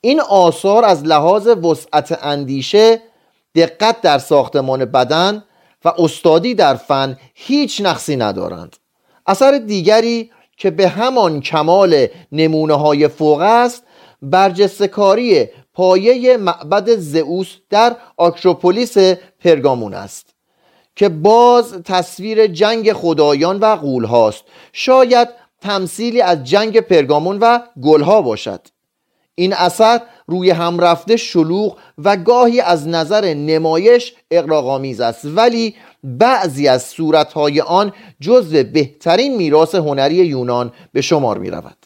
این 0.00 0.20
آثار 0.20 0.84
از 0.84 1.04
لحاظ 1.04 1.46
وسعت 1.46 2.18
اندیشه 2.22 3.02
دقت 3.54 4.00
در 4.00 4.18
ساختمان 4.18 4.84
بدن 4.84 5.44
و 5.84 5.92
استادی 5.98 6.54
در 6.54 6.74
فن 6.74 7.16
هیچ 7.34 7.80
نقصی 7.80 8.16
ندارند. 8.16 8.76
اثر 9.26 9.58
دیگری 9.58 10.30
که 10.56 10.70
به 10.70 10.88
همان 10.88 11.40
کمال 11.40 12.06
نمونه 12.32 12.74
های 12.74 13.08
فوق 13.08 13.40
است 13.40 13.82
برجستکاری 14.22 15.48
پایه 15.80 16.36
معبد 16.36 16.96
زئوس 16.96 17.56
در 17.70 17.96
آکروپولیس 18.16 18.98
پرگامون 19.44 19.94
است 19.94 20.34
که 20.96 21.08
باز 21.08 21.72
تصویر 21.84 22.46
جنگ 22.46 22.92
خدایان 22.92 23.58
و 23.58 23.76
غول 23.76 24.04
هاست. 24.04 24.44
شاید 24.72 25.28
تمثیلی 25.60 26.20
از 26.20 26.44
جنگ 26.44 26.80
پرگامون 26.80 27.38
و 27.38 27.58
گلها 27.82 28.22
باشد. 28.22 28.60
این 29.34 29.52
اثر 29.52 30.00
روی 30.26 30.50
هم 30.50 30.80
رفته 30.80 31.16
شلوغ 31.16 31.76
و 31.98 32.16
گاهی 32.16 32.60
از 32.60 32.88
نظر 32.88 33.34
نمایش 33.34 34.14
اقراغامیز 34.30 35.00
است 35.00 35.24
ولی 35.24 35.74
بعضی 36.04 36.68
از 36.68 36.82
صورتهای 36.82 37.60
آن 37.60 37.92
جزو 38.20 38.64
بهترین 38.64 39.36
میراث 39.36 39.74
هنری 39.74 40.14
یونان 40.14 40.72
به 40.92 41.00
شمار 41.00 41.38
می 41.38 41.50
رود 41.50 41.79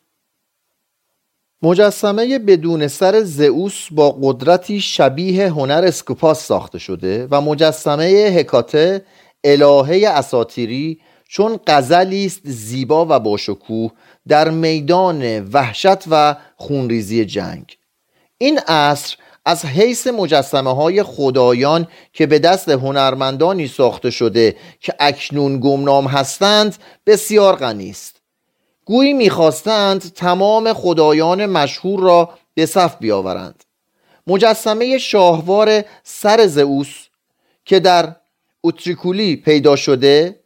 مجسمه 1.65 2.39
بدون 2.39 2.89
سر 2.89 3.23
زئوس 3.23 3.89
با 3.91 4.19
قدرتی 4.23 4.81
شبیه 4.81 5.49
هنر 5.49 5.85
اسکوپاس 5.87 6.47
ساخته 6.47 6.79
شده 6.79 7.29
و 7.31 7.41
مجسمه 7.41 8.05
هکاته 8.05 9.05
الهه 9.45 10.09
اساتیری 10.09 11.01
چون 11.29 11.61
غزلی 11.67 12.27
است 12.27 12.41
زیبا 12.45 13.07
و 13.11 13.21
باشکوه 13.21 13.91
در 14.29 14.51
میدان 14.51 15.41
وحشت 15.41 16.05
و 16.11 16.37
خونریزی 16.57 17.25
جنگ. 17.25 17.77
این 18.39 18.59
عصر 18.59 19.17
از 19.45 19.65
حیث 19.65 20.07
مجسمه 20.07 20.75
های 20.75 21.03
خدایان 21.03 21.87
که 22.13 22.27
به 22.27 22.39
دست 22.39 22.69
هنرمندانی 22.69 23.69
ساخته 23.69 24.11
شده 24.11 24.57
که 24.81 24.95
اکنون 25.01 25.61
گمنام 25.61 26.07
هستند 26.07 26.77
بسیار 27.07 27.57
غنی 27.57 27.91
است. 27.91 28.14
گویی 28.85 29.13
می‌خواستند 29.13 30.13
تمام 30.13 30.73
خدایان 30.73 31.47
مشهور 31.47 32.01
را 32.01 32.31
به 32.55 32.67
صف 32.67 32.97
بیاورند. 32.99 33.65
مجسمه 34.27 34.99
شاهوار 34.99 35.85
سر 36.03 36.47
زئوس 36.47 37.07
که 37.65 37.81
در 37.81 38.17
اوتریکولی 38.61 39.37
پیدا 39.37 39.77
شده 39.77 40.41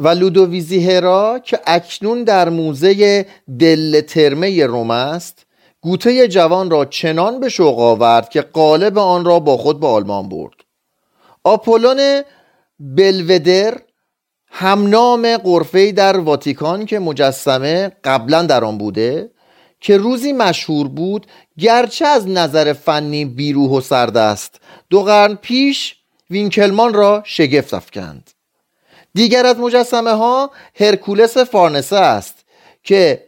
و 0.00 0.08
لودویزی 0.08 0.90
هرا 0.90 1.38
که 1.38 1.60
اکنون 1.66 2.24
در 2.24 2.48
موزه 2.48 3.26
دل 3.58 4.00
ترمه 4.00 4.66
روم 4.66 4.90
است 4.90 5.46
گوته 5.80 6.28
جوان 6.28 6.70
را 6.70 6.84
چنان 6.84 7.40
به 7.40 7.48
شوق 7.48 7.80
آورد 7.80 8.28
که 8.28 8.40
قالب 8.40 8.98
آن 8.98 9.24
را 9.24 9.40
با 9.40 9.56
خود 9.56 9.80
به 9.80 9.86
آلمان 9.86 10.28
برد. 10.28 10.54
آپولون 11.44 12.22
بلودر 12.80 13.80
همنام 14.56 15.36
قرفه 15.36 15.92
در 15.92 16.16
واتیکان 16.16 16.86
که 16.86 16.98
مجسمه 16.98 17.92
قبلا 18.04 18.42
در 18.42 18.64
آن 18.64 18.78
بوده 18.78 19.30
که 19.80 19.96
روزی 19.96 20.32
مشهور 20.32 20.88
بود 20.88 21.26
گرچه 21.58 22.06
از 22.06 22.28
نظر 22.28 22.72
فنی 22.72 23.24
بیروح 23.24 23.70
و 23.70 23.80
سرد 23.80 24.16
است 24.16 24.60
دو 24.90 25.02
قرن 25.02 25.34
پیش 25.34 25.96
وینکلمان 26.30 26.94
را 26.94 27.22
شگفت 27.26 27.74
افکند. 27.74 28.30
دیگر 29.14 29.46
از 29.46 29.58
مجسمه 29.58 30.12
ها 30.12 30.50
هرکولس 30.74 31.38
فارنسه 31.38 31.96
است 31.96 32.34
که 32.82 33.24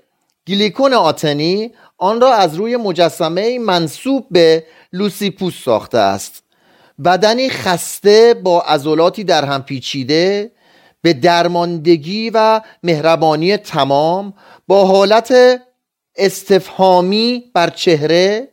گلیکون 0.48 0.94
آتنی 0.94 1.72
آن 1.98 2.20
را 2.20 2.34
از 2.34 2.54
روی 2.54 2.76
مجسمه 2.76 3.58
منصوب 3.58 4.26
به 4.30 4.64
لوسیپوس 4.92 5.54
ساخته 5.64 5.98
است. 5.98 6.42
بدنی 7.04 7.50
خسته 7.50 8.34
با 8.42 8.60
عضلاتی 8.60 9.24
در 9.24 9.44
هم 9.44 9.62
پیچیده 9.62 10.50
به 11.06 11.12
درماندگی 11.12 12.30
و 12.30 12.60
مهربانی 12.82 13.56
تمام 13.56 14.34
با 14.66 14.86
حالت 14.86 15.34
استفهامی 16.16 17.50
بر 17.54 17.70
چهره 17.70 18.48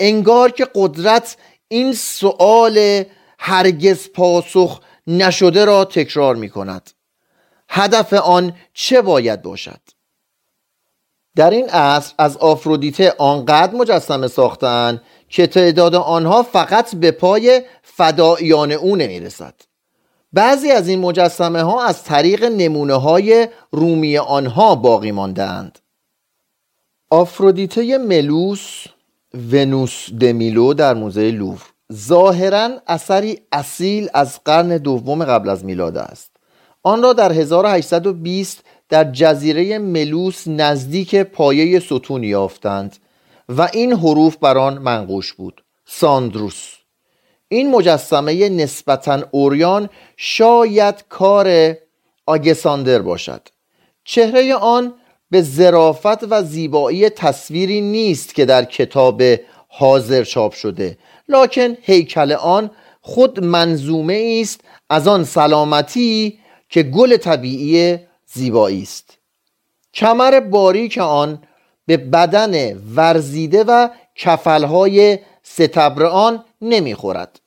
انگار 0.00 0.50
که 0.50 0.68
قدرت 0.74 1.36
این 1.68 1.92
سؤال 1.92 3.04
هرگز 3.38 4.08
پاسخ 4.08 4.80
نشده 5.06 5.64
را 5.64 5.84
تکرار 5.84 6.36
می 6.36 6.50
کند 6.50 6.90
هدف 7.68 8.12
آن 8.12 8.52
چه 8.74 9.02
باید 9.02 9.42
باشد؟ 9.42 9.80
در 11.36 11.50
این 11.50 11.68
عصر 11.68 12.14
از 12.18 12.36
آفرودیته 12.36 13.14
آنقدر 13.18 13.74
مجسمه 13.74 14.28
ساختن 14.28 15.00
که 15.28 15.46
تعداد 15.46 15.94
آنها 15.94 16.42
فقط 16.42 16.94
به 16.94 17.10
پای 17.10 17.62
فدایان 17.82 18.72
او 18.72 18.96
نمی‌رسد. 18.96 19.54
بعضی 20.36 20.70
از 20.70 20.88
این 20.88 20.98
مجسمه 20.98 21.62
ها 21.62 21.84
از 21.84 22.04
طریق 22.04 22.44
نمونه 22.44 22.94
های 22.94 23.48
رومی 23.72 24.18
آنها 24.18 24.74
باقی 24.74 25.12
ماندهاند 25.12 25.78
آفرودیته 27.10 27.98
ملوس 27.98 28.84
ونوس 29.52 30.10
دمیلو 30.20 30.74
در 30.74 30.94
موزه 30.94 31.30
لوور 31.30 31.62
ظاهرا 31.92 32.70
اثری 32.86 33.40
اصیل 33.52 34.08
از 34.14 34.40
قرن 34.44 34.78
دوم 34.78 35.24
قبل 35.24 35.48
از 35.48 35.64
میلاد 35.64 35.96
است. 35.96 36.30
آن 36.82 37.02
را 37.02 37.12
در 37.12 37.32
1820 37.32 38.64
در 38.88 39.12
جزیره 39.12 39.78
ملوس 39.78 40.48
نزدیک 40.48 41.14
پایه 41.14 41.80
ستون 41.80 42.24
یافتند 42.24 42.96
و 43.48 43.68
این 43.72 43.92
حروف 43.92 44.36
بر 44.36 44.58
آن 44.58 44.78
منقوش 44.78 45.32
بود. 45.32 45.64
ساندروس. 45.86 46.75
این 47.48 47.70
مجسمه 47.70 48.48
نسبتا 48.48 49.22
اوریان 49.30 49.88
شاید 50.16 51.04
کار 51.08 51.76
آگساندر 52.26 53.02
باشد. 53.02 53.48
چهره 54.04 54.54
آن 54.54 54.94
به 55.30 55.42
ظرافت 55.42 56.32
و 56.32 56.42
زیبایی 56.42 57.08
تصویری 57.10 57.80
نیست 57.80 58.34
که 58.34 58.44
در 58.44 58.64
کتاب 58.64 59.22
حاضر 59.68 60.24
چاپ 60.24 60.52
شده 60.52 60.98
لکن 61.28 61.76
هیکل 61.82 62.32
آن 62.32 62.70
خود 63.00 63.44
منظومه 63.44 64.38
است 64.42 64.60
از 64.90 65.08
آن 65.08 65.24
سلامتی 65.24 66.38
که 66.68 66.82
گل 66.82 67.16
طبیعی 67.16 67.98
زیبایی 68.26 68.82
است. 68.82 69.18
کمر 69.94 70.40
باریک 70.40 70.98
آن 70.98 71.42
به 71.86 71.96
بدن 71.96 72.76
ورزیده 72.76 73.64
و 73.64 73.88
کفلهای 74.14 75.18
ستبر 75.42 76.04
آن 76.04 76.44
نمی‌خورد. 76.62 77.40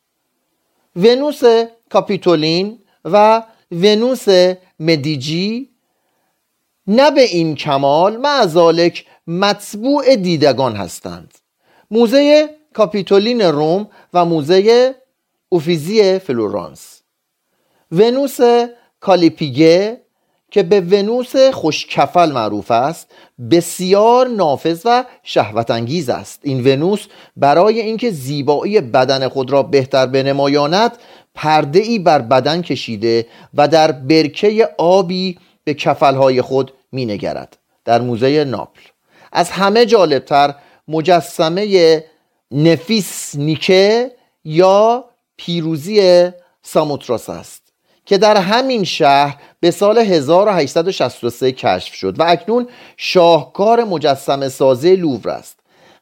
ونوس 0.96 1.42
کاپیتولین 1.89 2.80
و 3.06 3.43
ونوس 3.72 4.26
مدیجی 4.80 5.69
نه 6.88 7.12
به 7.12 7.22
این 7.22 7.56
کمال 7.56 8.17
معذالک 8.17 9.06
مطبوع 9.28 10.15
دیدگان 10.15 10.76
هستند. 10.76 11.38
موزه 11.91 12.50
کاپیتولین 12.74 13.41
روم 13.41 13.89
و 14.13 14.26
موزه 14.26 14.95
اوفیزی 15.50 16.19
فلورانس. 16.19 17.02
ونوس 17.91 18.38
کالیپیگه 19.00 20.02
که 20.51 20.63
به 20.63 20.81
ونوس 20.81 21.35
خوش‌کفل 21.36 22.32
معروف 22.31 22.71
است 22.71 23.12
بسیار 23.51 24.27
نافذ 24.27 24.81
و 24.85 25.05
شهوت 25.23 25.71
انگیز 25.71 26.09
است. 26.09 26.39
این 26.43 26.67
ونوس 26.67 27.05
برای 27.38 27.81
اینکه 27.81 28.12
زیبایی 28.12 28.81
بدن 28.81 29.27
خود 29.27 29.51
را 29.51 29.63
بهتر 29.63 30.05
بنمایاند 30.05 30.97
پرده 31.35 31.79
ای 31.79 31.99
بر 31.99 32.21
بدن 32.21 32.62
کشیده 32.62 33.27
و 33.53 33.67
در 33.67 33.91
برکه 33.91 34.69
آبی 34.77 35.38
به 35.63 35.73
کفلهای 35.73 36.41
خود 36.41 36.73
می 36.91 37.05
نگرد 37.05 37.57
در 37.85 38.01
موزه 38.01 38.43
ناپل. 38.43 38.81
از 39.31 39.49
همه 39.49 39.85
جالبتر 39.85 40.55
مجسمه 40.88 42.03
نفیس 42.51 43.35
نیکه 43.35 44.12
یا 44.43 45.05
پیروزی 45.38 46.29
ساموتراس 46.62 47.29
است. 47.29 47.59
که 48.10 48.17
در 48.17 48.38
همین 48.38 48.84
شهر 48.84 49.38
به 49.60 49.72
سال 49.72 49.98
1863 49.98 51.52
کشف 51.52 51.93
شد 51.93 52.19
و 52.19 52.24
اکنون 52.28 52.67
شاهکار 52.98 53.84
مجسم 53.84 54.50
سازه 54.50 54.95
لوور 54.95 55.30
است. 55.30 55.60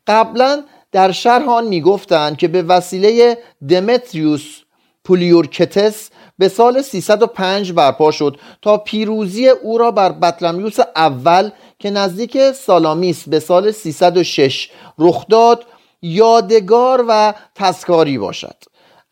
قبلا 0.08 0.64
در 0.92 1.12
شرح 1.12 1.50
آن 1.50 1.68
می‌گفتند 1.68 2.38
که 2.38 2.48
به 2.48 2.62
وسیله 2.62 3.38
دمتریوس 3.70 4.60
پولیورکتس 5.04 6.10
به 6.38 6.50
سال 6.50 6.82
305 6.82 7.72
برپا 7.72 8.12
شد 8.12 8.40
تا 8.62 8.78
پیروزی 8.78 9.48
او 9.50 9.78
را 9.78 9.92
بر 9.92 10.12
بطلمیوس 10.12 10.80
اول 10.96 11.50
که 11.80 11.90
نزدیک 11.90 12.52
سالامیس 12.52 13.30
به 13.30 13.40
سال 13.40 13.72
306 13.72 14.70
رخ 15.00 15.28
داد 15.28 15.66
یادگار 16.02 17.06
و 17.08 17.34
تسکاری 17.56 18.18
باشد. 18.18 18.56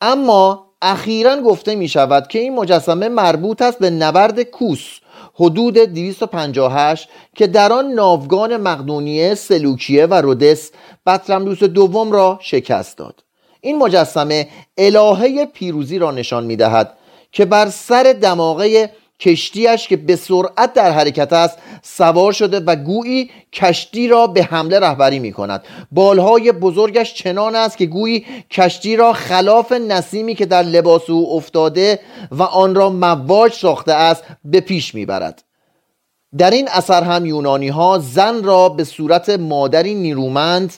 اما 0.02 0.65
اخیرا 0.82 1.42
گفته 1.42 1.76
می 1.76 1.88
شود 1.88 2.28
که 2.28 2.40
این 2.40 2.56
مجسمه 2.56 3.10
مربوط 3.10 3.62
است 3.62 3.80
به 3.80 3.90
نبرد 3.90 4.44
کوس 4.44 5.00
حدود 5.34 5.78
258 5.78 7.10
که 7.36 7.48
در 7.48 7.74
آن 7.74 7.92
ناوگان 7.92 8.58
مقدونیه 8.58 9.36
سلوکیه 9.36 10.06
و 10.06 10.14
رودس 10.14 10.72
بطرملوس 11.06 11.64
دوم 11.64 12.12
را 12.12 12.40
شکست 12.42 12.98
داد. 12.98 13.24
این 13.62 13.78
مجسمه 13.78 14.48
الهه 14.78 15.46
پیروزی 15.46 16.00
را 16.00 16.12
نشان 16.12 16.46
می 16.46 16.56
دهد 16.56 16.98
که 17.32 17.46
بر 17.46 17.70
سر 17.70 18.16
دماغه 18.22 18.92
کشتیش 19.20 19.88
که 19.88 19.98
به 19.98 20.16
سرعت 20.16 20.74
در 20.74 20.92
حرکت 20.92 21.34
است 21.34 21.58
سوار 21.84 22.32
شده 22.32 22.60
و 22.60 22.76
گویی 22.76 23.30
کشتی 23.54 24.08
را 24.08 24.28
به 24.28 24.44
حمله 24.44 24.80
رهبری 24.80 25.20
می 25.20 25.32
کند 25.32 25.64
بالهای 25.92 26.52
بزرگش 26.52 27.14
چنان 27.14 27.56
است 27.56 27.78
که 27.78 27.86
گویی 27.86 28.26
کشتی 28.52 28.96
را 28.96 29.14
خلاف 29.14 29.72
نسیمی 29.72 30.36
که 30.36 30.46
در 30.46 30.64
لباس 30.64 31.10
او 31.10 31.36
افتاده 31.36 32.00
و 32.32 32.44
آن 32.44 32.76
را 32.76 32.90
مواج 32.90 33.54
ساخته 33.54 33.94
است 33.94 34.24
به 34.46 34.60
پیش 34.60 34.96
می 34.96 35.06
برد 35.06 35.44
در 36.38 36.52
این 36.52 36.68
اثر 36.72 37.04
هم 37.04 37.26
یونانی 37.26 37.68
ها 37.68 38.00
زن 38.00 38.44
را 38.44 38.70
به 38.70 38.84
صورت 38.84 39.30
مادری 39.30 39.96
نیرومند 39.96 40.74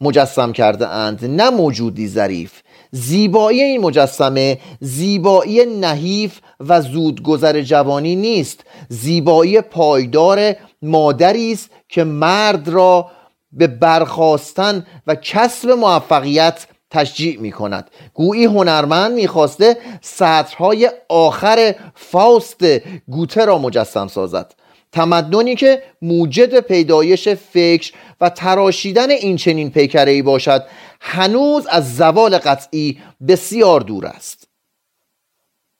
مجسم 0.00 0.52
کرده 0.52 0.88
اند 0.88 1.24
نه 1.24 1.50
موجودی 1.50 2.08
ظریف. 2.08 2.62
زیبایی 2.90 3.62
این 3.62 3.80
مجسمه 3.80 4.58
زیبایی 4.80 5.66
نحیف 5.66 6.40
و 6.60 6.80
زودگذر 6.80 7.60
جوانی 7.60 8.16
نیست. 8.16 8.64
زیبایی 8.88 9.60
پایدار 9.60 10.56
مادری 10.82 11.52
است 11.52 11.70
که 11.88 12.04
مرد 12.04 12.68
را 12.68 13.10
به 13.52 13.66
برخواستن 13.66 14.86
و 15.06 15.14
کسب 15.14 15.70
موفقیت 15.70 16.66
تشجیع 16.90 17.40
می 17.40 17.52
کند 17.52 17.90
گویی 18.14 18.44
هنرمند 18.44 19.12
می‌خواسته 19.12 19.76
سطرهای 20.00 20.90
آخر 21.08 21.74
فاست 21.94 22.60
گوته 23.08 23.44
را 23.44 23.58
مجسم 23.58 24.08
سازد. 24.08 24.54
تمدنی 24.92 25.54
که 25.54 25.82
موجد 26.02 26.60
پیدایش 26.60 27.28
فکر 27.28 27.92
و 28.20 28.30
تراشیدن 28.30 29.10
این 29.10 29.36
چنین 29.36 29.70
پیکره 29.70 30.12
ای 30.12 30.22
باشد 30.22 30.64
هنوز 31.00 31.66
از 31.66 31.96
زوال 31.96 32.38
قطعی 32.38 32.98
بسیار 33.28 33.80
دور 33.80 34.06
است. 34.06 34.48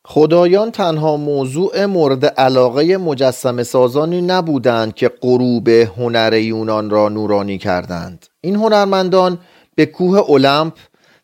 خدایان 0.04 0.70
تنها 0.70 1.16
موضوع 1.16 1.86
مورد 1.86 2.26
علاقه 2.26 2.96
مجسم 2.96 3.62
سازانی 3.62 4.20
نبودند 4.20 4.94
که 4.94 5.08
غروب 5.08 5.68
هنر 5.68 6.32
یونان 6.32 6.90
را 6.90 7.08
نورانی 7.08 7.58
کردند. 7.58 8.26
این 8.40 8.56
هنرمندان 8.56 9.38
به 9.74 9.86
کوه 9.86 10.18
اولمپ 10.18 10.72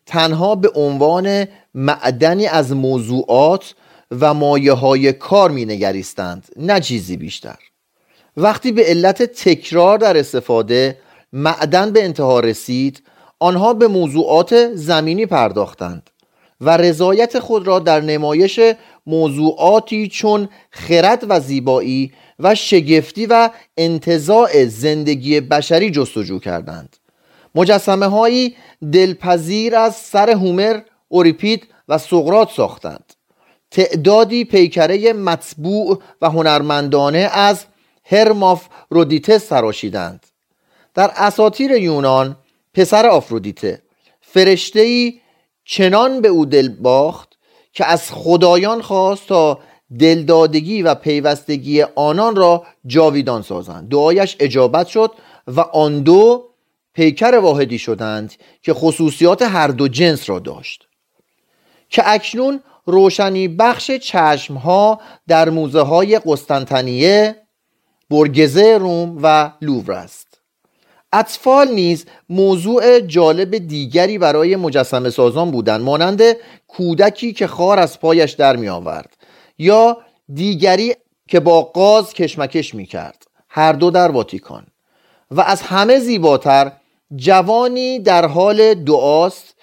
تنها 0.05 0.55
به 0.55 0.69
عنوان 0.75 1.45
معدنی 1.73 2.47
از 2.47 2.71
موضوعات 2.71 3.75
و 4.21 4.33
مایه 4.33 4.73
های 4.73 5.13
کار 5.13 5.51
می 5.51 5.65
نگریستند 5.65 6.47
نه 6.55 6.79
چیزی 6.79 7.17
بیشتر. 7.17 7.57
وقتی 8.37 8.71
به 8.71 8.83
علت 8.83 9.23
تکرار 9.23 9.97
در 9.97 10.17
استفاده 10.17 10.97
معدن 11.33 11.91
به 11.91 12.03
انتها 12.03 12.39
رسید 12.39 13.03
آنها 13.39 13.73
به 13.73 13.87
موضوعات 13.87 14.75
زمینی 14.75 15.25
پرداختند 15.25 16.09
و 16.61 16.77
رضایت 16.77 17.39
خود 17.39 17.67
را 17.67 17.79
در 17.79 18.01
نمایش 18.01 18.59
موضوعاتی 19.07 20.07
چون 20.07 20.49
خرد 20.71 21.25
و 21.29 21.39
زیبایی 21.39 22.11
و 22.39 22.55
شگفتی 22.55 23.25
و 23.25 23.49
انتظاع 23.77 24.65
زندگی 24.65 25.41
بشری 25.41 25.91
جستجو 25.91 26.39
کردند. 26.39 26.97
مجسمه 27.55 28.05
هایی 28.05 28.55
دلپذیر 28.91 29.75
از 29.75 29.95
سر 29.95 30.29
هومر، 30.29 30.79
اوریپید 31.07 31.67
و 31.89 31.97
سقرات 31.97 32.51
ساختند. 32.51 33.13
تعدادی 33.71 34.45
پیکره 34.45 35.13
مطبوع 35.13 36.01
و 36.21 36.29
هنرمندانه 36.29 37.29
از 37.33 37.65
هرماف 38.09 38.67
رودیته 38.89 39.37
سراشیدند 39.37 40.25
در 40.93 41.11
اساطیر 41.15 41.71
یونان 41.71 42.37
پسر 42.73 43.07
آفرودیته 43.07 43.81
فرشتهای 44.21 45.19
چنان 45.65 46.21
به 46.21 46.27
او 46.27 46.45
دل 46.45 46.69
باخت 46.69 47.37
که 47.73 47.85
از 47.85 48.11
خدایان 48.11 48.81
خواست 48.81 49.27
تا 49.27 49.59
دلدادگی 49.99 50.81
و 50.81 50.95
پیوستگی 50.95 51.81
آنان 51.81 52.35
را 52.35 52.65
جاویدان 52.85 53.41
سازند. 53.41 53.89
دعایش 53.89 54.35
اجابت 54.39 54.87
شد 54.87 55.11
و 55.47 55.61
آن 55.61 55.99
دو 55.99 56.49
پیکر 56.93 57.35
واحدی 57.35 57.79
شدند 57.79 58.33
که 58.61 58.73
خصوصیات 58.73 59.41
هر 59.41 59.67
دو 59.67 59.87
جنس 59.87 60.29
را 60.29 60.39
داشت. 60.39 60.87
که 61.89 62.03
اکنون 62.05 62.63
روشنی 62.85 63.47
بخش 63.47 63.91
چشم 63.91 64.53
ها 64.53 65.01
در 65.27 65.49
موزه 65.49 65.81
های 65.81 66.19
قسطنطنیه 66.25 67.46
برگزه 68.09 68.77
روم 68.77 69.19
و 69.21 69.51
لوور 69.61 69.91
است. 69.91 70.27
اطفال 71.13 71.67
نیز 71.67 72.05
موضوع 72.29 72.99
جالب 72.99 73.57
دیگری 73.57 74.17
برای 74.17 74.55
مجسم 74.55 75.09
سازان 75.09 75.51
بودند 75.51 75.81
مانند 75.81 76.21
کودکی 76.67 77.33
که 77.33 77.47
خار 77.47 77.79
از 77.79 77.99
پایش 77.99 78.31
در 78.31 78.55
می 78.55 78.69
آورد 78.69 79.17
یا 79.57 79.97
دیگری 80.33 80.95
که 81.27 81.39
با 81.39 81.61
قاز 81.61 82.13
کشمکش 82.13 82.75
می 82.75 82.85
کرد 82.85 83.27
هر 83.49 83.73
دو 83.73 83.91
در 83.91 84.11
واتیکان. 84.11 84.67
و 85.31 85.41
از 85.41 85.61
همه 85.61 85.99
زیباتر 85.99 86.71
جوانی 87.15 87.99
در 87.99 88.25
حال 88.25 88.73
دعاست 88.73 89.55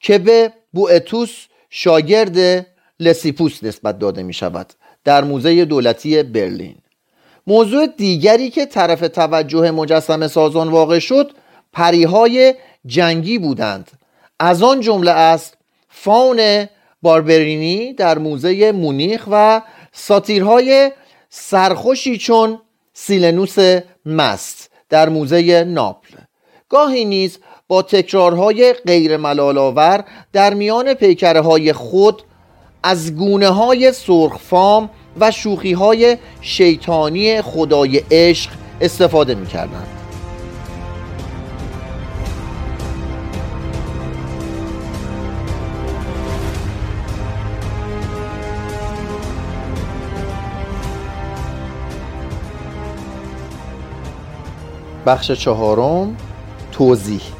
که 0.00 0.18
به 0.18 0.52
بوئتوس 0.72 1.46
شاگرد 1.70 2.66
لسیپوس 3.00 3.64
نسبت 3.64 3.98
داده 3.98 4.22
می 4.22 4.32
شود 4.32 4.72
در 5.04 5.24
موزه 5.24 5.64
دولتی 5.64 6.22
برلین. 6.22 6.76
موضوع 7.46 7.86
دیگری 7.86 8.50
که 8.50 8.66
طرف 8.66 9.00
توجه 9.00 9.70
مجسم 9.70 10.28
سازان 10.28 10.68
واقع 10.68 10.98
شد 10.98 11.32
پریهای 11.72 12.54
جنگی 12.86 13.38
بودند. 13.38 13.90
از 14.40 14.62
آن 14.62 14.80
جمله 14.80 15.10
است 15.10 15.56
فاون 15.88 16.68
باربرینی 17.02 17.92
در 17.92 18.18
موزه 18.18 18.72
مونیخ 18.72 19.28
و 19.30 19.62
ساتیرهای 19.92 20.92
سرخوشی 21.30 22.18
چون 22.18 22.60
سیلنوس 22.92 23.56
مست 24.06 24.70
در 24.88 25.08
موزه 25.08 25.64
ناپل. 25.64 26.16
گاهی 26.68 27.04
نیز 27.04 27.38
با 27.68 27.82
تکرارهای 27.82 28.72
غیر 28.72 29.16
ملالآور 29.16 30.04
در 30.32 30.54
میان 30.54 30.94
پیکره 30.94 31.40
های 31.40 31.72
خود 31.72 32.22
از 32.82 33.14
گونه 33.14 33.48
های 33.48 33.92
سرخفام 33.92 34.90
و 35.20 35.30
شوخی 35.30 35.72
های 35.72 36.18
شیطانی 36.40 37.42
خدای 37.42 38.02
عشق 38.10 38.50
استفاده 38.80 39.34
می 39.34 39.46
کردند. 39.46 39.86
بخش 55.06 55.32
چهارم 55.32 56.16
توضیح 56.72 57.35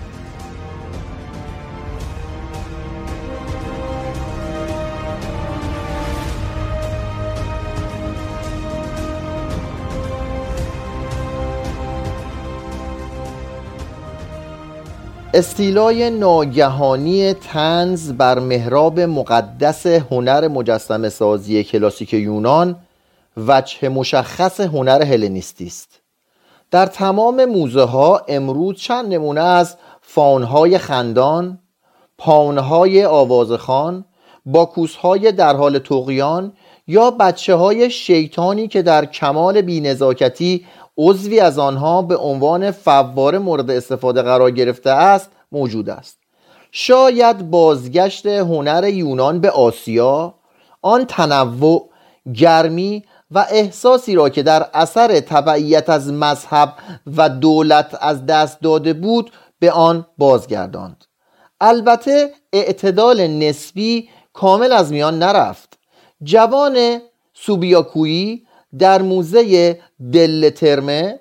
استیلای 15.36 16.10
ناگهانی 16.10 17.32
تنز 17.32 18.12
بر 18.12 18.38
محراب 18.38 19.00
مقدس 19.00 19.86
هنر 19.86 20.48
مجسم 20.48 21.08
سازی 21.08 21.64
کلاسیک 21.64 22.14
یونان 22.14 22.76
وجه 23.36 23.88
مشخص 23.88 24.60
هنر 24.60 25.02
هلنیستی 25.02 25.66
است. 25.66 26.00
در 26.70 26.86
تمام 26.86 27.44
موزه 27.44 27.82
ها 27.82 28.22
امروز 28.28 28.76
چند 28.76 29.14
نمونه 29.14 29.40
از 29.40 29.76
فاونهای 30.00 30.78
خندان 30.78 31.58
پاونهای 32.18 33.04
آوازخان 33.04 34.04
باکوسهای 34.46 35.32
در 35.32 35.56
حال 35.56 35.78
تقیان 35.78 36.52
یا 36.86 37.10
بچه 37.10 37.54
های 37.54 37.90
شیطانی 37.90 38.68
که 38.68 38.82
در 38.82 39.04
کمال 39.04 39.60
بینزاکتی 39.60 40.66
عضوی 40.98 41.40
از 41.40 41.58
آنها 41.58 42.02
به 42.02 42.16
عنوان 42.16 42.70
فوار 42.70 43.38
مورد 43.38 43.70
استفاده 43.70 44.22
قرار 44.22 44.50
گرفته 44.50 44.90
است 44.90 45.30
موجود 45.52 45.90
است. 45.90 46.18
شاید 46.72 47.50
بازگشت 47.50 48.26
هنر 48.26 48.88
یونان 48.88 49.40
به 49.40 49.50
آسیا 49.50 50.34
آن 50.82 51.04
تنوع 51.04 51.90
گرمی 52.34 53.04
و 53.30 53.46
احساسی 53.50 54.14
را 54.14 54.28
که 54.28 54.42
در 54.42 54.66
اثر 54.74 55.20
تبعیت 55.20 55.90
از 55.90 56.12
مذهب 56.12 56.72
و 57.16 57.28
دولت 57.28 57.98
از 58.00 58.26
دست 58.26 58.60
داده 58.60 58.92
بود 58.92 59.32
به 59.58 59.70
آن 59.72 60.06
بازگرداند. 60.18 61.04
البته 61.60 62.30
اعتدال 62.52 63.26
نسبی 63.26 64.08
کامل 64.32 64.72
از 64.72 64.92
میان 64.92 65.18
نرفت. 65.18 65.78
جوان 66.22 67.00
سوبیاکویی 67.34 68.45
در 68.78 69.02
موزه 69.02 69.80
دل 70.12 70.50
ترمه 70.50 71.20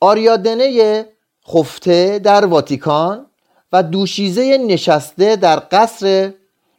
آریادنه 0.00 1.06
خفته 1.48 2.18
در 2.18 2.44
واتیکان 2.44 3.26
و 3.72 3.82
دوشیزه 3.82 4.58
نشسته 4.58 5.36
در 5.36 5.62
قصر 5.70 6.32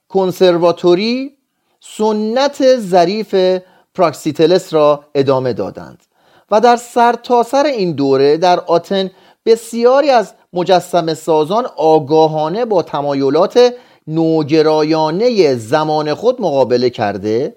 کنسرواتوری 0.10 1.38
سنت 1.80 2.78
ظریف 2.78 3.62
پراکسیتلس 3.95 4.74
را 4.74 5.06
ادامه 5.15 5.54
دادند. 5.54 6.04
و 6.52 6.62
در 6.62 6.76
سرتاسر 6.76 7.63
سر 7.63 7.69
این 7.69 7.91
دوره 7.91 8.38
در 8.38 8.60
آتن 8.60 9.12
بسیاری 9.45 10.10
از 10.10 10.34
مجسم 10.54 11.13
سازان 11.13 11.65
آگاهانه 11.78 12.65
با 12.65 12.82
تمایلات 12.82 13.74
نوگرایانه 14.08 15.56
زمان 15.56 16.13
خود 16.13 16.41
مقابله 16.41 16.89
کرده 16.89 17.56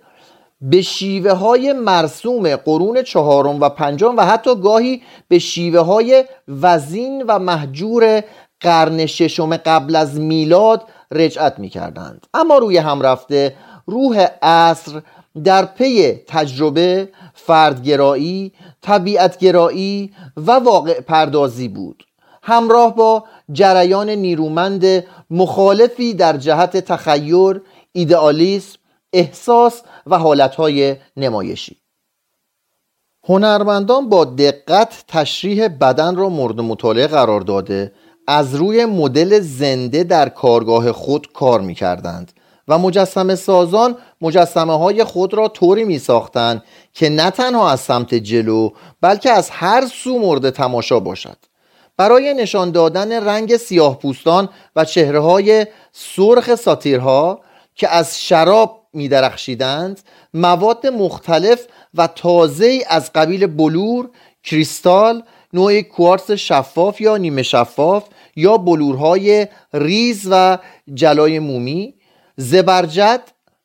به 0.63 0.83
شیوه 0.83 1.33
های 1.33 1.73
مرسوم 1.73 2.57
قرون 2.57 3.03
چهارم 3.03 3.61
و 3.61 3.69
پنجم 3.69 4.17
و 4.17 4.21
حتی 4.21 4.57
گاهی 4.57 5.03
به 5.29 5.39
شیوه 5.39 5.81
های 5.81 6.25
وزین 6.49 7.25
و 7.29 7.39
محجور 7.39 8.23
قرن 8.61 9.07
ششم 9.07 9.57
قبل 9.57 9.97
از 9.97 10.21
میلاد 10.21 10.83
رجعت 11.13 11.59
می 11.59 11.69
کردند 11.69 12.27
اما 12.35 12.59
روی 12.59 12.79
هم 12.79 13.01
رفته 13.01 13.55
روح 13.87 14.27
عصر 14.43 15.01
در 15.45 15.65
پی 15.65 16.13
تجربه 16.27 17.09
فردگرایی 17.35 18.53
طبیعتگرایی 18.83 20.13
و 20.37 20.53
واقع 20.53 21.01
پردازی 21.01 21.69
بود. 21.69 22.05
همراه 22.43 22.97
با 22.97 23.25
جریان 23.53 24.11
نیرومند 24.11 25.05
مخالفی 25.31 26.15
در 26.15 26.37
جهت 26.37 26.77
تخیر 26.77 27.63
ایدئالیسم 27.93 28.79
احساس 29.13 29.83
و 30.07 30.19
حالتهای 30.19 30.97
نمایشی. 31.17 31.77
هنرمندان 33.25 34.09
با 34.09 34.25
دقت 34.25 35.05
تشریح 35.09 35.69
بدن 35.69 36.17
را 36.17 36.29
مورد 36.29 36.61
مطالعه 36.61 37.07
قرار 37.07 37.41
داده. 37.41 37.93
از 38.27 38.55
روی 38.55 38.85
مدل 38.85 39.41
زنده 39.41 40.05
در 40.05 40.29
کارگاه 40.29 40.93
خود 40.93 41.33
کار 41.33 41.61
می 41.61 41.75
کردند 41.75 42.33
و 42.69 42.79
مجسم 42.79 43.35
سازان 43.35 43.97
مجسمه 44.21 44.79
های 44.79 45.05
خود 45.05 45.35
را 45.35 45.49
طوری 45.49 45.85
می 45.85 45.99
ساختند 45.99 46.63
که 46.93 47.09
نه 47.09 47.31
تنها 47.31 47.71
از 47.71 47.81
سمت 47.81 48.15
جلو 48.15 48.71
بلکه 49.01 49.31
از 49.31 49.51
هر 49.51 49.87
سو 49.87 50.19
مورد 50.19 50.51
تماشا 50.51 51.01
باشد. 51.01 51.37
برای 51.97 52.35
نشان 52.35 52.71
دادن 52.71 53.13
رنگ 53.13 53.57
سیاه 53.57 53.99
پوستان 53.99 54.49
و 54.77 54.85
چهره 54.85 55.21
های 55.21 55.67
سرخ 55.93 56.55
ساتیرها 56.55 57.41
که 57.75 57.89
از 57.89 58.23
شراب 58.23 58.82
می 58.93 59.09
درخشیدند 59.09 60.01
مواد 60.35 60.87
مختلف 60.87 61.67
و 61.95 62.07
تازه 62.07 62.85
از 62.89 63.13
قبیل 63.13 63.47
بلور، 63.47 64.11
کریستال، 64.45 65.23
نوع 65.53 65.81
کوارتز 65.81 66.33
شفاف 66.33 67.01
یا 67.01 67.17
نیمه 67.17 67.43
شفاف 67.43 68.05
یا 68.37 68.57
بلورهای 68.57 69.47
ریز 69.75 70.29
و 70.31 70.59
جلای 70.95 71.39
مومی 71.39 71.95
زبرجد، 72.37 73.23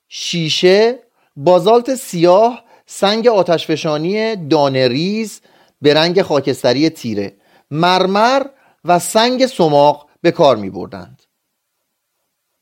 شیشه، 0.09 0.99
بازالت 1.35 1.95
سیاه، 1.95 2.63
سنگ 2.85 3.27
آتشفشانی 3.27 4.35
دانریز 4.35 5.41
به 5.81 5.93
رنگ 5.93 6.21
خاکستری 6.21 6.89
تیره 6.89 7.33
مرمر 7.71 8.45
و 8.85 8.99
سنگ 8.99 9.45
سماق 9.45 10.07
به 10.21 10.31
کار 10.31 10.55
می 10.55 10.69
بردند 10.69 11.16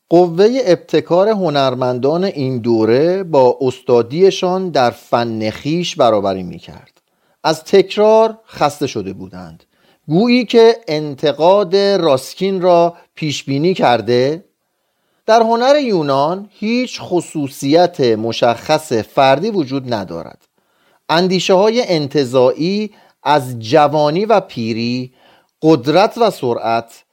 قوه 0.10 0.60
ابتکار 0.65 1.30
هنرمندان 1.30 2.24
این 2.24 2.58
دوره 2.58 3.24
با 3.24 3.58
استادیشان 3.62 4.70
در 4.70 4.89
فن 4.91 5.50
خیش 5.50 5.96
برابری 5.96 6.44
می 6.44 6.60
کرد 6.60 7.02
از 7.44 7.63
تکرار 7.63 8.39
خسته 8.48 8.88
شده 8.88 9.13
بودند. 9.13 9.63
گویی 10.08 10.46
که 10.46 10.78
انتقاد 10.88 11.76
راسکین 11.76 12.62
را 12.62 12.96
پیش 13.15 13.44
بینی 13.44 13.74
کرده 13.74 14.46
در 15.26 15.41
هنر 15.41 15.80
یونان 15.80 16.50
هیچ 16.52 17.00
خصوصیت 17.02 18.02
مشخص 18.02 18.94
فردی 18.94 19.50
وجود 19.50 19.94
ندارد. 19.94 20.48
اندیشه 21.10 21.54
های 21.54 21.84
انتظاعی 21.88 22.91
از 23.24 23.60
جوانی 23.60 24.26
و 24.26 24.39
پیری 24.39 25.13
قدرت 25.62 26.18
و 26.18 26.32
سرعت 26.32 27.04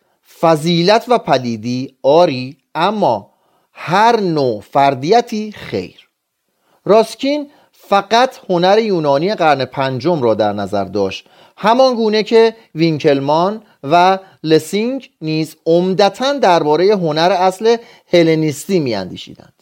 فضیلت 0.41 1.05
و 1.09 1.19
پلیدی 1.19 1.97
آری 2.03 2.57
اما 2.75 3.31
هر 3.73 4.21
نوع 4.21 4.61
فردیتی 4.61 5.53
خیر. 5.53 6.09
راسکین 6.85 7.51
فقط 7.73 8.39
هنر 8.49 8.79
یونانی 8.79 9.35
قرن 9.35 9.65
پنجم 9.65 10.23
را 10.23 10.35
در 10.35 10.53
نظر 10.53 10.85
داشت. 10.85 11.27
همان 11.57 11.95
گونه 11.95 12.23
که 12.23 12.57
وینکلمان 12.75 13.63
و 13.85 14.19
لسینگ 14.45 15.11
نیز 15.21 15.57
عمدتا 15.67 16.33
درباره 16.33 16.97
هنر 16.97 17.37
عصر 17.39 17.77
هلنیستی 18.13 18.81
میاندیشیدند. 18.81 19.53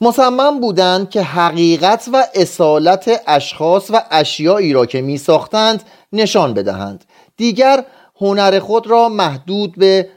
مصمم 0.00 0.60
بودند 0.60 1.10
که 1.10 1.22
حقیقت 1.22 2.08
و 2.12 2.24
اصالت 2.34 3.22
اشخاص 3.26 3.90
و 3.90 4.02
اشیایی 4.10 4.72
را 4.72 4.86
که 4.86 5.00
می 5.00 5.18
ساختند 5.18 5.82
نشان 6.12 6.54
بدهند. 6.54 7.04
دیگر 7.36 7.84
هنر 8.20 8.58
خود 8.58 8.86
را 8.86 9.08
محدود 9.08 9.74
به 9.76 10.08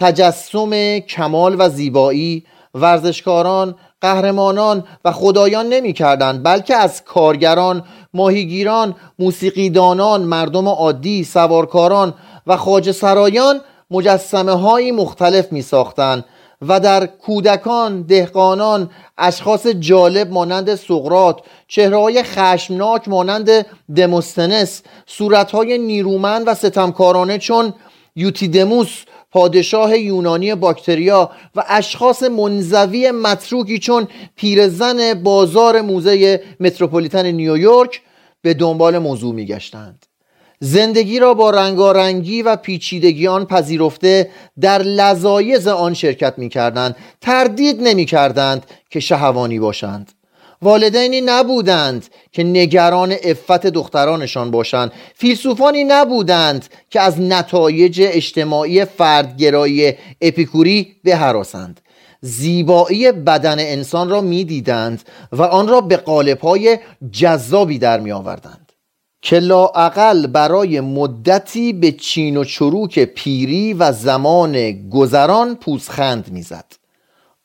تجسم 0.00 0.98
کمال 0.98 1.56
و 1.58 1.68
زیبایی. 1.68 2.44
ورزشکاران 2.74 3.74
قهرمانان 4.00 4.84
و 5.04 5.12
خدایان 5.12 5.66
نمی 5.66 5.92
کردند 5.92 6.42
بلکه 6.42 6.76
از 6.76 7.04
کارگران 7.04 7.84
ماهیگیران 8.14 8.94
موسیقیدانان 9.18 10.22
مردم 10.22 10.68
عادی 10.68 11.24
سوارکاران 11.24 12.14
و 12.46 12.56
خاج 12.56 12.90
سرایان 12.90 13.60
مجسمه 13.90 14.52
های 14.52 14.92
مختلف 14.92 15.52
می 15.52 15.62
ساختند 15.62 16.24
و 16.68 16.80
در 16.80 17.06
کودکان، 17.06 18.02
دهقانان، 18.02 18.90
اشخاص 19.18 19.66
جالب 19.66 20.32
مانند 20.32 20.74
سقرات، 20.74 21.40
چهرهای 21.68 22.22
خشمناک 22.22 23.08
مانند 23.08 23.66
دموستنس، 23.96 24.82
صورتهای 25.06 25.78
نیرومند 25.78 26.48
و 26.48 26.54
ستمکارانه 26.54 27.38
چون 27.38 27.74
یوتیدموس 28.16 29.04
پادشاه 29.30 29.98
یونانی 29.98 30.54
باکتریا 30.54 31.30
و 31.56 31.64
اشخاص 31.68 32.22
منزوی 32.22 33.10
متروکی 33.10 33.78
چون 33.78 34.08
پیرزن 34.36 35.14
بازار 35.22 35.80
موزه 35.80 36.42
متروپولیتن 36.60 37.26
نیویورک 37.26 38.02
به 38.42 38.54
دنبال 38.54 38.98
موضوع 38.98 39.34
میگشتند. 39.34 40.06
زندگی 40.60 41.18
را 41.18 41.34
با 41.34 41.50
رنگارنگی 41.50 42.42
و 42.42 42.56
پیچیدگی 42.56 43.26
آن 43.26 43.44
پذیرفته 43.44 44.30
در 44.60 44.82
لذایز 44.82 45.68
آن 45.68 45.94
شرکت 45.94 46.34
می 46.36 46.48
کردند 46.48 46.96
تردید 47.20 47.82
نمی 47.82 48.04
کردند 48.04 48.66
که 48.90 49.00
شهوانی 49.00 49.58
باشند. 49.58 50.12
والدینی 50.62 51.20
نبودند 51.20 52.06
که 52.32 52.44
نگران 52.44 53.14
افت 53.24 53.66
دخترانشان 53.66 54.50
باشند. 54.50 54.92
فیلسوفانی 55.14 55.84
نبودند 55.84 56.66
که 56.90 57.00
از 57.00 57.20
نتایج 57.20 58.02
اجتماعی 58.04 58.84
فردگرایی 58.84 59.92
اپیکوری 60.20 60.96
بهراسند. 61.04 61.80
زیبایی 62.20 63.12
بدن 63.12 63.58
انسان 63.58 64.08
را 64.08 64.20
می‌دیدند 64.20 65.02
و 65.32 65.42
آن 65.42 65.68
را 65.68 65.80
به 65.80 65.96
قالب‌های 65.96 66.78
جذابی 67.12 67.78
در 67.78 68.00
می 68.00 68.12
آوردند 68.12 68.72
که 69.22 69.38
لاعقل 69.38 70.26
برای 70.26 70.80
مدتی 70.80 71.72
به 71.72 71.92
چین 71.92 72.36
و 72.36 72.44
چروک 72.44 72.98
پیری 72.98 73.72
و 73.72 73.92
زمان 73.92 74.88
گذران 74.88 75.54
پوزخند 75.54 76.32
می‌زد. 76.32 76.79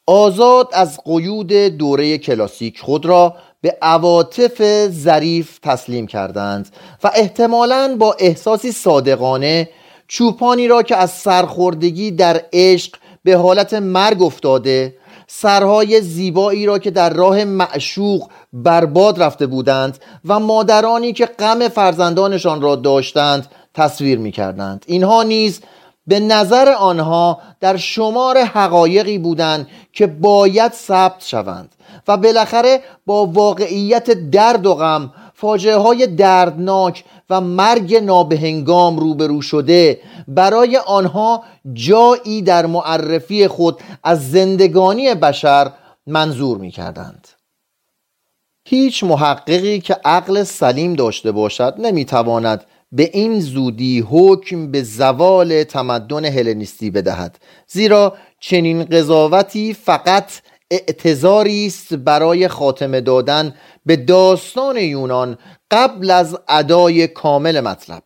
آزاد 0.07 0.69
از 0.73 0.99
قیود 1.05 1.53
دوره 1.53 2.17
کلاسیک 2.17 2.79
خود 2.79 3.05
را 3.05 3.35
به 3.61 3.77
عواطف 3.81 4.87
ظریف 4.89 5.59
تسلیم 5.59 6.07
کردند 6.07 6.69
و 7.03 7.11
احتمالاً 7.15 7.95
با 7.99 8.15
احساسی 8.19 8.71
صادقانه 8.71 9.69
چوپانی 10.07 10.67
را 10.67 10.83
که 10.83 10.95
از 10.95 11.11
سرخوردگی 11.11 12.11
در 12.11 12.41
عشق 12.53 12.95
به 13.23 13.37
حالت 13.37 13.73
مرگ 13.73 14.21
افتاده 14.23 14.95
سرهای 15.27 16.01
زیبایی 16.01 16.65
را 16.65 16.79
که 16.79 16.91
در 16.91 17.09
راه 17.09 17.43
معشوق 17.43 18.29
برباد 18.53 19.23
رفته 19.23 19.45
بودند 19.47 19.97
و 20.25 20.39
مادرانی 20.39 21.13
که 21.13 21.25
غم 21.25 21.67
فرزندانشان 21.67 22.61
را 22.61 22.75
داشتند 22.75 23.47
تصویر 23.73 24.17
می 24.17 24.31
کردند 24.31 24.85
اینها 24.87 25.23
نیز 25.23 25.61
به 26.07 26.19
نظر 26.19 26.71
آنها 26.71 27.39
در 27.59 27.77
شمار 27.77 28.37
حقایقی 28.37 29.17
بودند 29.17 29.67
که 29.93 30.07
باید 30.07 30.71
ثبت 30.71 31.25
شوند 31.25 31.75
و 32.07 32.17
بالاخره 32.17 32.81
با 33.05 33.25
واقعیت 33.25 34.11
درد 34.11 34.65
و 34.65 34.75
غم 34.75 35.13
فاجعه 35.33 35.75
های 35.75 36.07
دردناک 36.07 37.03
و 37.29 37.41
مرگ 37.41 37.95
نابهنگام 37.95 38.99
روبرو 38.99 39.41
شده 39.41 39.99
برای 40.27 40.77
آنها 40.77 41.43
جایی 41.73 42.41
در 42.41 42.65
معرفی 42.65 43.47
خود 43.47 43.79
از 44.03 44.31
زندگانی 44.31 45.15
بشر 45.15 45.71
منظور 46.07 46.57
می 46.57 46.71
کردند. 46.71 47.27
هیچ 48.65 49.03
محققی 49.03 49.79
که 49.79 49.97
عقل 50.05 50.43
سلیم 50.43 50.93
داشته 50.93 51.31
باشد 51.31 51.75
نمی‌تواند 51.77 52.63
به 52.91 53.09
این 53.13 53.39
زودی 53.39 53.99
حکم 54.09 54.71
به 54.71 54.83
زوال 54.83 55.63
تمدن 55.63 56.25
هلنیستی 56.25 56.89
بدهد. 56.89 57.37
زیرا 57.67 58.17
چنین 58.39 58.83
قضاوتی 58.83 59.73
فقط 59.73 60.31
اعتظاری 60.71 61.65
است 61.65 61.93
برای 61.93 62.47
خاتمه 62.47 63.01
دادن 63.01 63.55
به 63.85 63.95
داستان 63.95 64.77
یونان 64.77 65.37
قبل 65.71 66.11
از 66.11 66.37
ادای 66.49 67.07
کامل 67.07 67.59
مطلب. 67.61 68.03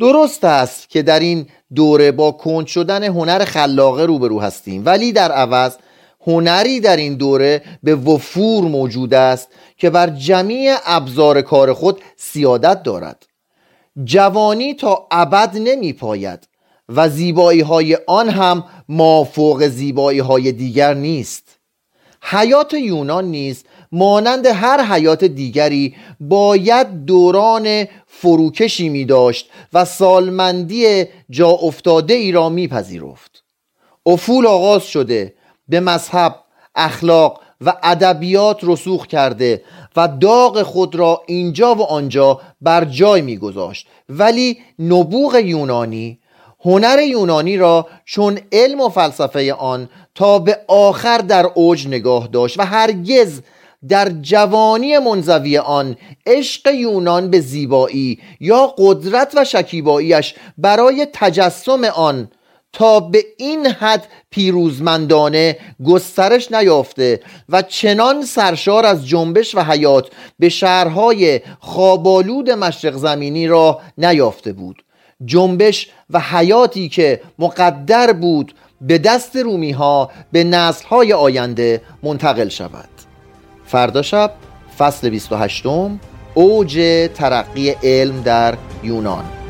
درست 0.00 0.44
است 0.44 0.90
که 0.90 1.02
در 1.02 1.20
این 1.20 1.46
دوره 1.74 2.12
با 2.12 2.32
کند 2.32 2.66
شدن 2.66 3.04
هنر 3.04 3.44
خلاقه 3.44 4.04
روبرو 4.04 4.40
هستیم 4.40 4.82
ولی 4.86 5.12
در 5.12 5.32
عوض 5.32 5.76
هنری 6.20 6.80
در 6.80 6.96
این 6.96 7.14
دوره 7.14 7.62
به 7.82 7.94
وفور 7.94 8.64
موجود 8.64 9.14
است 9.14 9.48
که 9.76 9.90
بر 9.90 10.10
جمیع 10.10 10.76
ابزار 10.86 11.42
کار 11.42 11.72
خود 11.72 12.00
سیادت 12.16 12.82
دارد. 12.82 13.26
جوانی 14.04 14.74
تا 14.74 15.06
ابد 15.10 15.56
نمی 15.56 15.92
پاید 15.92 16.48
و 16.88 17.08
زیبایی 17.08 17.60
های 17.60 17.98
آن 18.06 18.28
هم 18.28 18.64
مافوق 18.88 19.66
زیبایی 19.66 20.18
های 20.18 20.52
دیگر 20.52 20.94
نیست. 20.94 21.58
حیات 22.22 22.74
یونان 22.74 23.24
نیز 23.24 23.64
مانند 23.92 24.46
هر 24.46 24.84
حیات 24.84 25.24
دیگری 25.24 25.94
باید 26.20 27.04
دوران 27.04 27.84
فروکشی 28.06 28.88
می 28.88 29.04
داشت 29.04 29.50
و 29.72 29.84
سالمندی 29.84 31.04
جا 31.30 31.48
افتاده 31.48 32.14
ای 32.14 32.32
را 32.32 32.48
می 32.48 32.68
پذیرفت 32.68 33.44
افول 34.06 34.46
آغاز 34.46 34.84
شده 34.84 35.34
به 35.68 35.80
مذهب 35.80 36.36
اخلاق 36.74 37.40
و 37.60 37.74
ادبیات 37.82 38.58
رسوخ 38.62 39.06
کرده 39.06 39.62
و 39.96 40.08
داغ 40.20 40.62
خود 40.62 40.94
را 40.94 41.22
اینجا 41.26 41.74
و 41.74 41.82
آنجا 41.82 42.40
بر 42.60 42.84
جای 42.84 43.22
میگذاشت. 43.22 43.86
ولی 44.08 44.58
نبوغ 44.78 45.34
یونانی 45.34 46.18
هنر 46.60 46.98
یونانی 47.02 47.56
را 47.56 47.86
چون 48.04 48.38
علم 48.52 48.80
و 48.80 48.88
فلسفه 48.88 49.54
آن 49.54 49.88
تا 50.14 50.38
به 50.38 50.58
آخر 50.68 51.18
در 51.18 51.46
اوج 51.54 51.88
نگاه 51.88 52.26
داشت 52.26 52.60
و 52.60 52.62
هرگز 52.62 53.40
در 53.88 54.08
جوانی 54.08 54.98
منزوی 54.98 55.58
آن 55.58 55.96
عشق 56.26 56.74
یونان 56.74 57.30
به 57.30 57.40
زیبایی 57.40 58.18
یا 58.40 58.74
قدرت 58.78 59.32
و 59.36 59.44
شکیباییش 59.44 60.34
برای 60.58 61.06
تجسم 61.12 61.84
آن 61.84 62.28
تا 62.76 63.00
به 63.00 63.24
این 63.36 63.66
حد 63.66 64.06
پیروزمندانه 64.30 65.58
گسترش 65.86 66.52
نیافته 66.52 67.20
و 67.48 67.62
چنان 67.62 68.24
سرشار 68.24 68.86
از 68.86 69.08
جنبش 69.08 69.54
و 69.54 69.60
حیات 69.60 70.08
به 70.38 70.48
شهرهای 70.48 71.40
خوابالود 71.60 72.50
مشرق 72.50 72.94
زمینی 72.94 73.46
را 73.46 73.80
نیافته 73.98 74.52
بود. 74.52 74.84
جنبش 75.24 75.90
و 76.10 76.20
حیاتی 76.20 76.88
که 76.88 77.20
مقدر 77.38 78.12
بود 78.12 78.54
به 78.80 78.98
دست 78.98 79.36
رومی 79.36 79.72
ها 79.72 80.10
به 80.32 80.44
نسل 80.44 80.86
های 80.86 81.12
آینده 81.12 81.80
منتقل 82.02 82.48
شود. 82.48 82.88
فردا 83.66 84.02
شب 84.02 84.32
فصل 84.78 85.10
28 85.10 85.66
اوج 86.34 87.08
ترقی 87.14 87.70
علم 87.70 88.22
در 88.22 88.56
یونان. 88.82 89.45